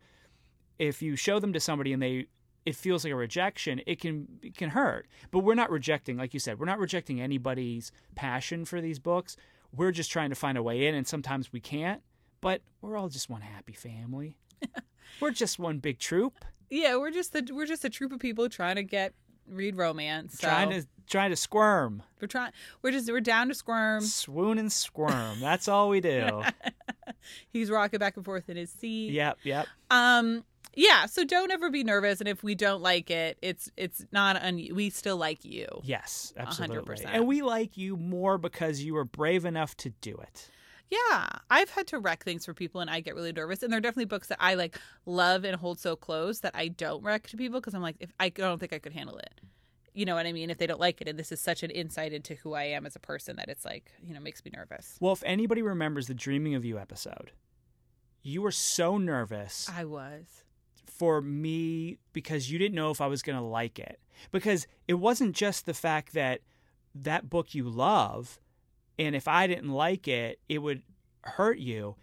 [0.80, 2.26] if you show them to somebody and they
[2.66, 5.08] it feels like a rejection, it can it can hurt.
[5.32, 9.36] But we're not rejecting, like you said, we're not rejecting anybody's passion for these books.
[9.76, 12.02] We're just trying to find a way in, and sometimes we can't.
[12.42, 14.38] But we're all just one happy family.
[15.20, 18.50] we're just one big troop, Yeah, we're just the we're just a troop of people
[18.50, 19.14] trying to get
[19.48, 20.40] read romance.
[20.40, 22.52] So trying to trying to squirm, we're trying
[22.82, 24.02] we're just we're down to squirm.
[24.02, 25.40] swoon and squirm.
[25.40, 26.42] That's all we do.
[27.50, 29.12] He's rocking back and forth in his seat.
[29.12, 29.68] yep, yep.
[29.92, 30.44] Um
[30.76, 34.36] yeah, so don't ever be nervous and if we don't like it, it's it's not
[34.42, 35.68] un- we still like you.
[35.84, 36.96] Yes, absolutely.
[36.96, 37.06] 100%.
[37.14, 40.50] And we like you more because you were brave enough to do it.
[40.90, 43.64] Yeah, I've had to wreck things for people and I get really nervous.
[43.64, 46.68] And there are definitely books that I like love and hold so close that I
[46.68, 49.42] don't wreck to people because I'm like, if I don't think I could handle it.
[49.96, 50.50] You know what I mean?
[50.50, 52.86] If they don't like it, and this is such an insight into who I am
[52.88, 54.98] as a person that it's like, you know, makes me nervous.
[55.00, 57.32] Well, if anybody remembers the Dreaming of You episode,
[58.24, 60.26] you were so nervous I was.
[60.88, 64.00] for me because you didn't know if I was going to like it.
[64.32, 66.42] Because it wasn't just the fact that
[66.96, 68.40] that book you love,
[69.00, 70.82] and if I didn't like it, it would
[71.22, 71.96] hurt you.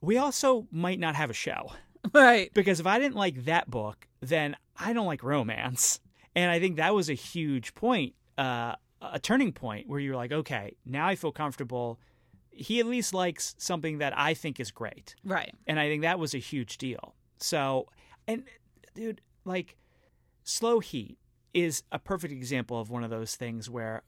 [0.00, 1.72] We also might not have a show.
[2.14, 2.50] Right.
[2.54, 6.00] Because if I didn't like that book, then I don't like romance.
[6.34, 10.32] And I think that was a huge point, uh, a turning point where you're like,
[10.32, 11.98] okay, now I feel comfortable.
[12.50, 15.16] He at least likes something that I think is great.
[15.24, 15.54] Right.
[15.66, 17.14] And I think that was a huge deal.
[17.38, 17.88] So,
[18.26, 18.44] and
[18.94, 19.76] dude, like,
[20.44, 21.18] Slow Heat
[21.54, 24.02] is a perfect example of one of those things where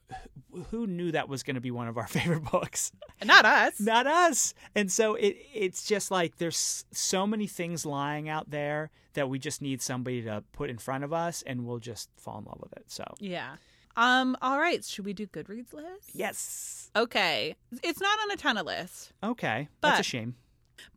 [0.69, 2.91] who knew that was going to be one of our favorite books?
[3.23, 3.79] Not us.
[3.79, 4.53] Not us.
[4.75, 9.39] And so it it's just like there's so many things lying out there that we
[9.39, 12.59] just need somebody to put in front of us and we'll just fall in love
[12.61, 12.85] with it.
[12.87, 13.55] So, Yeah.
[13.97, 14.37] Um.
[14.41, 14.83] All right.
[14.85, 16.11] Should we do Goodreads list?
[16.13, 16.89] yes.
[16.95, 17.55] Okay.
[17.83, 19.11] It's not on a ton of lists.
[19.21, 19.67] Okay.
[19.81, 20.35] That's a shame.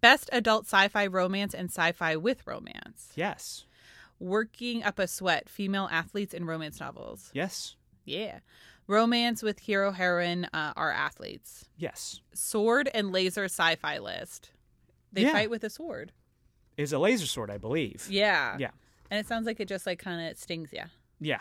[0.00, 3.10] Best adult sci-fi romance and sci-fi with romance.
[3.16, 3.64] Yes.
[4.18, 5.48] Working up a sweat.
[5.48, 7.30] Female athletes in romance novels.
[7.34, 7.76] Yes.
[8.04, 8.40] Yeah.
[8.86, 11.64] Romance with hero heroine uh, are athletes.
[11.76, 12.20] Yes.
[12.34, 14.50] Sword and laser sci-fi list.
[15.12, 15.32] They Yeah.
[15.32, 16.12] fight with a sword.
[16.76, 18.06] Is a laser sword, I believe.
[18.10, 18.56] Yeah.
[18.58, 18.70] Yeah.
[19.10, 20.82] And it sounds like it just like kind of stings you.
[21.20, 21.40] Yeah.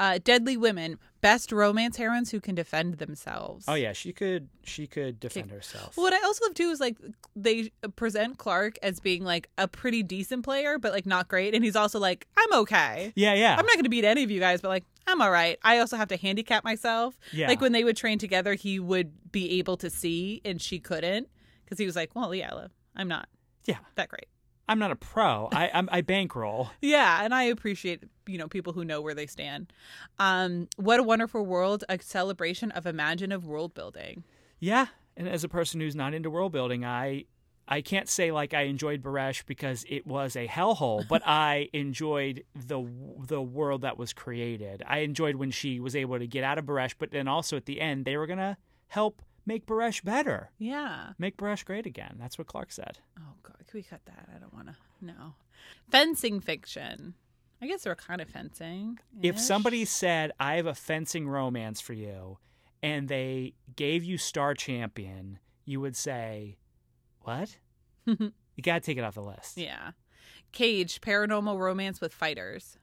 [0.00, 3.66] Uh, Deadly Women, best romance heroines who can defend themselves.
[3.68, 5.94] Oh yeah, she could she could defend herself.
[5.98, 6.96] What I also love too is like
[7.36, 11.62] they present Clark as being like a pretty decent player, but like not great, and
[11.62, 13.12] he's also like, I'm okay.
[13.14, 13.56] Yeah, yeah.
[13.58, 15.58] I'm not going to beat any of you guys, but like I'm all right.
[15.62, 17.18] I also have to handicap myself.
[17.30, 17.48] Yeah.
[17.48, 21.28] Like when they would train together, he would be able to see, and she couldn't
[21.66, 23.28] because he was like, well, yeah, I'm not
[23.66, 23.76] Yeah.
[23.96, 24.28] that great.
[24.70, 25.48] I'm not a pro.
[25.52, 26.70] I I'm, I bankroll.
[26.80, 29.72] Yeah, and I appreciate you know people who know where they stand.
[30.20, 31.82] Um, what a wonderful world!
[31.88, 34.22] A celebration of imaginative world building.
[34.60, 37.24] Yeah, and as a person who's not into world building, I
[37.66, 42.44] I can't say like I enjoyed Baresh because it was a hellhole, but I enjoyed
[42.54, 42.88] the
[43.26, 44.84] the world that was created.
[44.86, 47.66] I enjoyed when she was able to get out of Baresh, but then also at
[47.66, 48.56] the end they were gonna
[48.86, 51.12] help make Baresh better, Yeah.
[51.18, 52.16] make Baresh great again.
[52.18, 52.98] That's what Clark said.
[53.18, 54.28] Oh God, can we cut that?
[54.34, 54.76] I don't want to.
[55.00, 55.34] No.
[55.90, 57.14] Fencing fiction.
[57.62, 58.98] I guess they're kind of fencing.
[59.22, 62.38] If somebody said, "I have a fencing romance for you,"
[62.82, 66.56] and they gave you Star Champion, you would say,
[67.20, 67.58] "What?"
[68.06, 68.32] you
[68.62, 69.56] gotta take it off the list.
[69.58, 69.92] yeah.
[70.52, 72.78] Cage paranormal romance with fighters.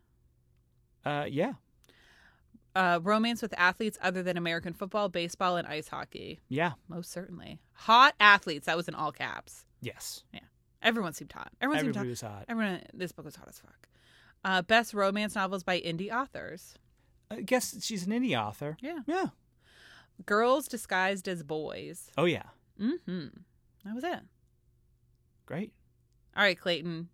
[1.04, 1.54] Uh, yeah,
[2.76, 6.40] Uh, romance with athletes other than American football, baseball, and ice hockey.
[6.48, 7.60] yeah, Most certainly.
[7.74, 8.68] Hot athletes.
[8.68, 9.66] That was in all caps.
[9.82, 10.24] yes.
[10.32, 10.42] Yeah.
[10.84, 11.52] Everyone seemed hot.
[11.60, 12.02] Everyone seemed hot.
[12.02, 12.46] Everybody was hot.
[12.48, 12.82] Everyone.
[12.94, 13.88] This book was hot as fuck.
[14.46, 16.76] Uh, best romance novels by indie authors.
[17.32, 18.78] I guess she's an indie author.
[18.80, 19.00] Yeah.
[19.08, 19.26] Yeah.
[20.28, 22.12] Girls disguised as boys.
[22.18, 22.44] Oh yeah.
[22.80, 23.28] Mm-hmm.
[23.86, 24.20] That was it.
[25.48, 25.74] Great.
[26.36, 27.10] All right, Clayton.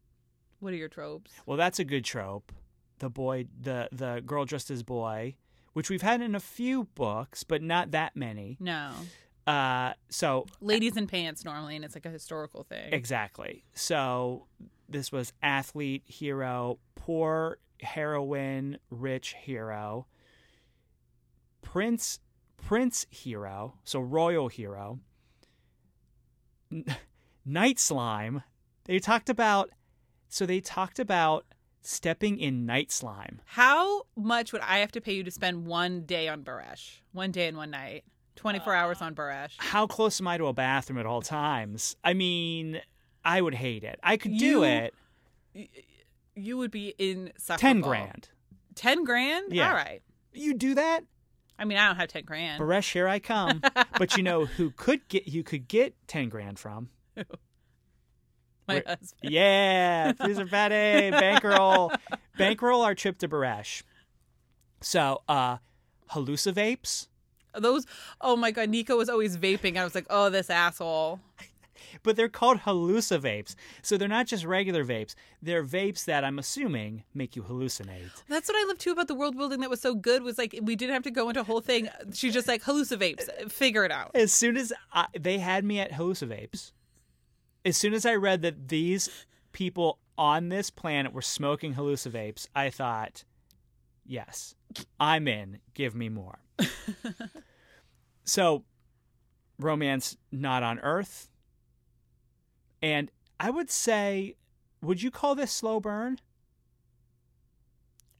[0.59, 1.31] What are your tropes?
[1.45, 2.51] Well, that's a good trope.
[2.99, 5.35] The boy, the the girl dressed as boy,
[5.73, 8.57] which we've had in a few books, but not that many.
[8.59, 8.91] No.
[9.45, 12.93] Uh, so Ladies in pants normally, and it's like a historical thing.
[12.93, 13.65] exactly.
[13.73, 14.47] So
[14.87, 20.07] this was athlete, hero, poor heroine, rich hero,
[21.61, 22.19] prince,
[22.57, 23.75] prince hero.
[23.83, 24.99] So royal hero.
[26.71, 26.85] N-
[27.45, 28.43] Night slime.
[28.85, 29.69] They talked about.
[30.29, 31.45] So they talked about
[31.83, 33.41] stepping in night slime.
[33.45, 36.99] How much would I have to pay you to spend one day on Baresh?
[37.11, 38.03] One day and one night.
[38.35, 39.51] 24 hours on Baresh.
[39.57, 41.95] how close am I to a bathroom at all times?
[42.03, 42.81] I mean,
[43.23, 43.99] I would hate it.
[44.01, 44.93] I could do You- it.
[46.35, 47.59] You would be insufferable.
[47.59, 48.29] Ten grand.
[48.75, 49.53] 10 grand?
[49.53, 49.69] Yeah.
[49.69, 50.01] All right.
[50.33, 51.03] You do that?
[51.59, 52.59] I mean, I don't have 10 grand.
[52.59, 53.61] Baresh, here I come.
[53.99, 56.89] but you know who could get you could get ten grand from?
[58.67, 58.87] My Wait.
[58.87, 59.33] husband.
[59.33, 61.91] Yeah, Freezer Patty, bankroll,
[62.37, 63.83] bankroll our trip to Baresh.
[64.81, 65.57] So, uh,
[66.11, 67.07] hallucivapes,
[67.57, 67.85] Those,
[68.21, 69.77] oh my God, Nico was always vaping.
[69.77, 71.19] I was like, oh, this asshole.
[72.03, 73.55] but they're called hallucivapes.
[73.81, 75.15] So they're not just regular vapes.
[75.41, 78.09] They're vapes that I'm assuming make you hallucinate.
[78.27, 80.57] That's what I love too about the world building that was so good was like,
[80.61, 81.89] we didn't have to go into a whole thing.
[82.13, 84.11] She's just like, hallucivapes, figure it out.
[84.15, 86.71] As soon as I, they had me at hallucivapes,
[87.65, 89.09] as soon as I read that these
[89.51, 93.23] people on this planet were smoking hallucivapes, I thought,
[94.05, 94.55] yes,
[94.99, 95.59] I'm in.
[95.73, 96.39] Give me more.
[98.23, 98.63] so,
[99.59, 101.29] romance not on Earth.
[102.81, 103.09] And
[103.39, 104.35] I would say,
[104.81, 106.19] would you call this slow burn?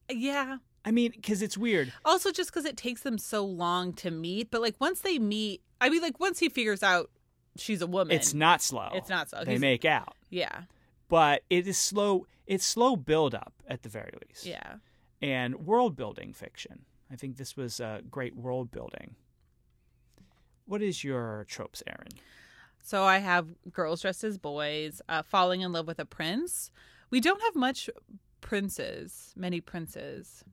[0.10, 0.58] Yeah.
[0.86, 1.94] I mean, because it's weird.
[2.04, 5.62] Also, just because it takes them so long to meet, but like once they meet,
[5.80, 7.10] I mean, like once he figures out
[7.58, 8.90] she's a woman, It's not slow.
[8.94, 9.44] It's not slow.
[9.44, 10.16] They He's- make out.
[10.30, 10.64] Yeah.
[11.10, 12.26] But it is slow.
[12.48, 14.46] It's slow build up at the very least.
[14.46, 14.76] Yeah.
[15.22, 16.84] and world building fiction.
[17.12, 19.16] I think this was uh, great world building.
[20.66, 22.10] What is your tropes, Aaron?
[22.82, 26.72] So I have girls dressed as boys, uh, falling in love with a prince.
[27.10, 27.90] We don't have much
[28.42, 30.44] princes, many princes.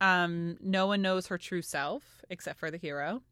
[0.00, 3.22] Um, no one knows her true self except for the hero.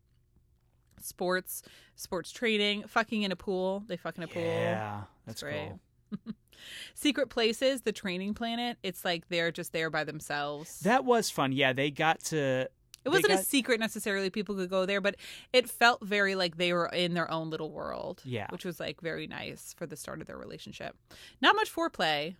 [1.04, 1.62] Sports,
[1.96, 3.84] sports trading, fucking in a pool.
[3.86, 4.42] They fuck in a pool.
[4.42, 5.72] Yeah, that's great.
[6.12, 6.34] cool.
[6.94, 8.78] Secret places, the training planet.
[8.82, 10.80] It's like they're just there by themselves.
[10.80, 11.52] That was fun.
[11.52, 12.68] Yeah, they got to.
[13.04, 14.28] It wasn't a secret necessarily.
[14.28, 15.14] People could go there, but
[15.52, 18.20] it felt very like they were in their own little world.
[18.24, 18.48] Yeah.
[18.50, 20.94] Which was like very nice for the start of their relationship.
[21.40, 22.34] Not much foreplay.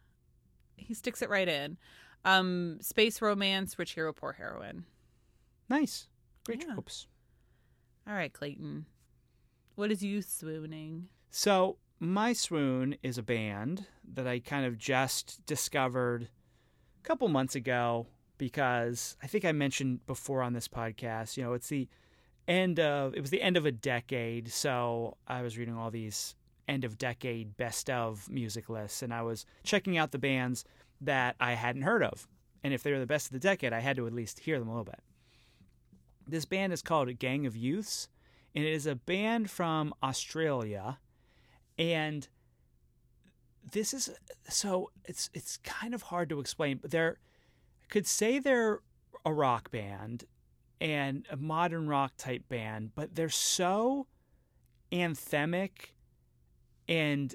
[0.77, 1.79] He sticks it right in.
[2.25, 4.85] Um, space romance, rich hero, poor heroine.
[5.71, 6.09] Nice.
[6.45, 6.75] Great Yeah.
[6.75, 7.07] tropes.
[8.09, 8.87] All right, Clayton.
[9.75, 11.09] What is you swooning?
[11.31, 13.85] So, My Swoon is a band
[14.15, 18.07] that I kind of just discovered a couple months ago
[18.39, 21.87] because I think I mentioned before on this podcast, you know, it's the
[22.47, 26.35] end of it was the end of a decade, so I was reading all these
[26.67, 30.65] end of decade best of music lists and I was checking out the bands
[31.03, 32.27] that I hadn't heard of.
[32.65, 34.59] And if they were the best of the decade, I had to at least hear
[34.59, 35.01] them a little bit.
[36.29, 38.09] This band is called Gang of Youths,
[38.55, 40.99] and it is a band from Australia
[41.79, 42.29] and
[43.71, 44.11] this is
[44.49, 47.19] so it's it's kind of hard to explain but they're
[47.83, 48.81] I could say they're
[49.25, 50.25] a rock band
[50.81, 54.07] and a modern rock type band but they're so
[54.93, 55.93] anthemic
[56.89, 57.35] and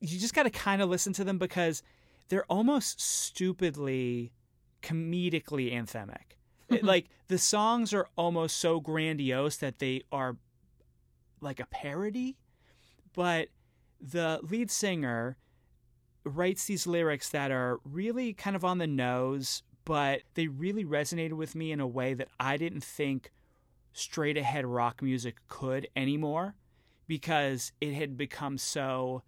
[0.00, 1.82] you just got to kind of listen to them because
[2.28, 4.32] they're almost stupidly
[4.82, 6.36] comedically anthemic.
[6.72, 10.36] It- like the songs are almost so grandiose that they are
[11.40, 12.36] like a parody,
[13.14, 13.48] but
[14.00, 15.36] the lead singer
[16.24, 21.32] writes these lyrics that are really kind of on the nose, but they really resonated
[21.32, 23.32] with me in a way that I didn't think
[23.92, 26.54] straight ahead rock music could anymore
[27.06, 29.22] because it had become so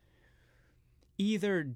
[1.18, 1.74] either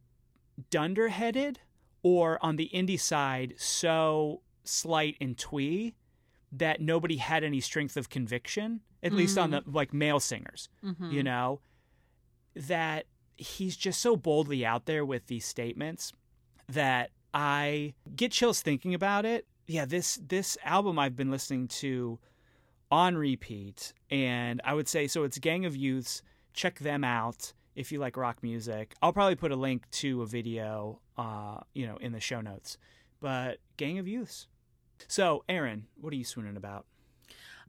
[0.71, 1.61] dunderheaded
[2.03, 5.95] or on the indie side so slight and twee
[6.53, 11.13] that nobody had any strength of conviction at least on the like male singers Mhm.
[11.13, 11.61] you know
[12.55, 13.07] that
[13.37, 16.13] he's just so boldly out there with these statements
[16.69, 19.47] that I get chills thinking about it.
[19.67, 22.19] Yeah, this this album I've been listening to
[22.91, 26.23] on repeat and I would say so it's Gang of Youths.
[26.55, 28.95] Check them out if you like rock music.
[29.03, 32.79] I'll probably put a link to a video uh, you know, in the show notes.
[33.21, 34.49] But Gang of Youths.
[35.07, 36.87] So, Aaron, what are you swooning about?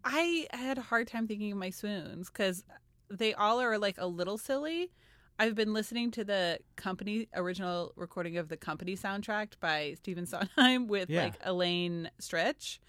[0.03, 2.63] I had a hard time thinking of my swoons because
[3.09, 4.91] they all are like a little silly.
[5.37, 10.87] I've been listening to the company original recording of the company soundtrack by Stephen Sondheim
[10.87, 11.23] with Yeah.
[11.23, 12.79] like Elaine Stritch,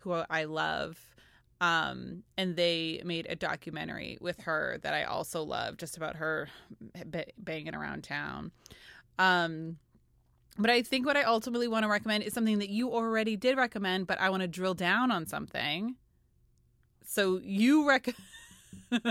[0.00, 0.98] who I love.
[1.60, 6.48] Um, and they made a documentary with her that I also love, just about her
[7.10, 8.50] b- banging around town.
[9.18, 9.78] Um,
[10.58, 13.56] but I think what I ultimately want to recommend is something that you already did
[13.56, 15.96] recommend, but I want to drill down on something.
[17.04, 18.08] So you rec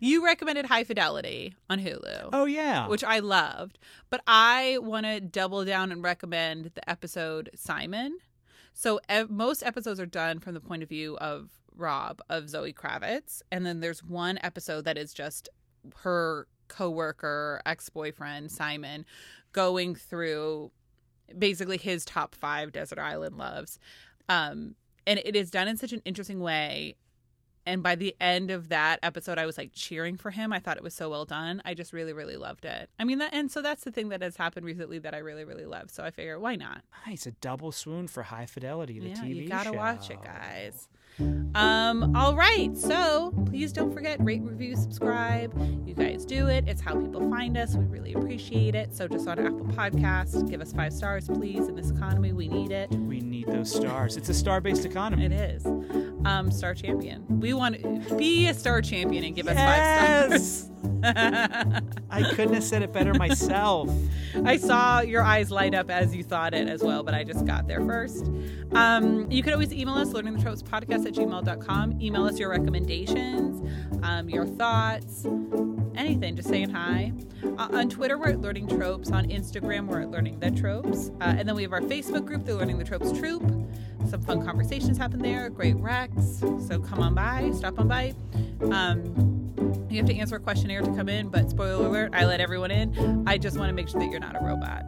[0.00, 2.88] you recommended High Fidelity on Hulu, Oh yeah.
[2.88, 3.78] which I loved,
[4.10, 8.18] but I want to double down and recommend the episode Simon.
[8.72, 12.72] So ev- most episodes are done from the point of view of Rob of Zoe
[12.72, 15.48] Kravitz, and then there's one episode that is just
[15.98, 19.04] her coworker, ex-boyfriend Simon
[19.54, 20.70] going through
[21.38, 23.78] basically his top 5 desert island loves.
[24.28, 24.74] Um
[25.06, 26.96] and it is done in such an interesting way
[27.66, 30.52] and by the end of that episode i was like cheering for him.
[30.52, 31.62] I thought it was so well done.
[31.64, 32.90] I just really really loved it.
[32.98, 35.44] I mean that and so that's the thing that has happened recently that i really
[35.44, 35.90] really love.
[35.90, 36.82] So i figure why not?
[37.06, 39.76] Nice, a double swoon for High Fidelity, the yeah TV you gotta show.
[39.76, 40.88] watch it guys.
[41.54, 42.76] Um all right.
[42.76, 45.52] So please don't forget rate review subscribe.
[45.86, 46.64] You guys do it.
[46.66, 47.76] It's how people find us.
[47.76, 48.94] We really appreciate it.
[48.94, 51.68] So just on apple podcast give us five stars please.
[51.68, 52.90] In this economy we need it.
[52.90, 54.16] We need those stars.
[54.16, 55.26] It's a star-based economy.
[55.26, 55.64] It is.
[56.24, 57.24] Um, star champion.
[57.40, 60.70] We want to be a star champion and give us five stars.
[61.04, 63.90] I couldn't have said it better myself.
[64.44, 67.44] I saw your eyes light up as you thought it as well, but I just
[67.44, 68.30] got there first.
[68.72, 72.00] Um, you can always email us, learning the tropes podcast at gmail.com.
[72.00, 73.62] Email us your recommendations,
[74.02, 75.26] um, your thoughts,
[75.94, 77.12] anything, just saying hi.
[77.58, 79.10] Uh, on Twitter, we're at Learning Tropes.
[79.10, 81.10] On Instagram, we're at Learning the Tropes.
[81.20, 83.42] Uh, and then we have our Facebook group, the Learning the Tropes Troop.
[84.08, 86.40] Some fun conversations happen there, great recs.
[86.68, 88.14] So come on by, stop on by.
[88.70, 92.40] Um, you have to answer a questionnaire to come in, but spoiler alert, I let
[92.40, 93.24] everyone in.
[93.26, 94.84] I just want to make sure that you're not a robot.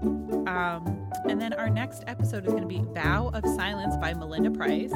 [0.49, 4.51] Um, and then our next episode is going to be Vow of Silence by Melinda
[4.51, 4.93] Price.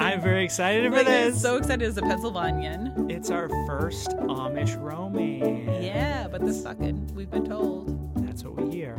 [0.00, 1.40] I'm very excited for Like, I'm this.
[1.42, 3.10] so excited as a Pennsylvanian.
[3.10, 5.84] it's our first Amish romance.
[5.84, 8.24] Yeah, but this fucking, we've been told.
[8.26, 8.96] That's what we hear.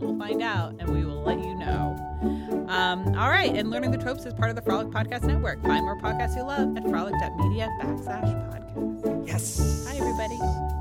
[0.00, 2.09] We'll find out and we will let you know.
[2.70, 5.60] Um, all right, and Learning the Tropes is part of the Frolic Podcast Network.
[5.62, 9.26] Find more podcasts you love at frolic.media backslash podcast.
[9.26, 9.84] Yes.
[9.88, 10.79] Hi, everybody.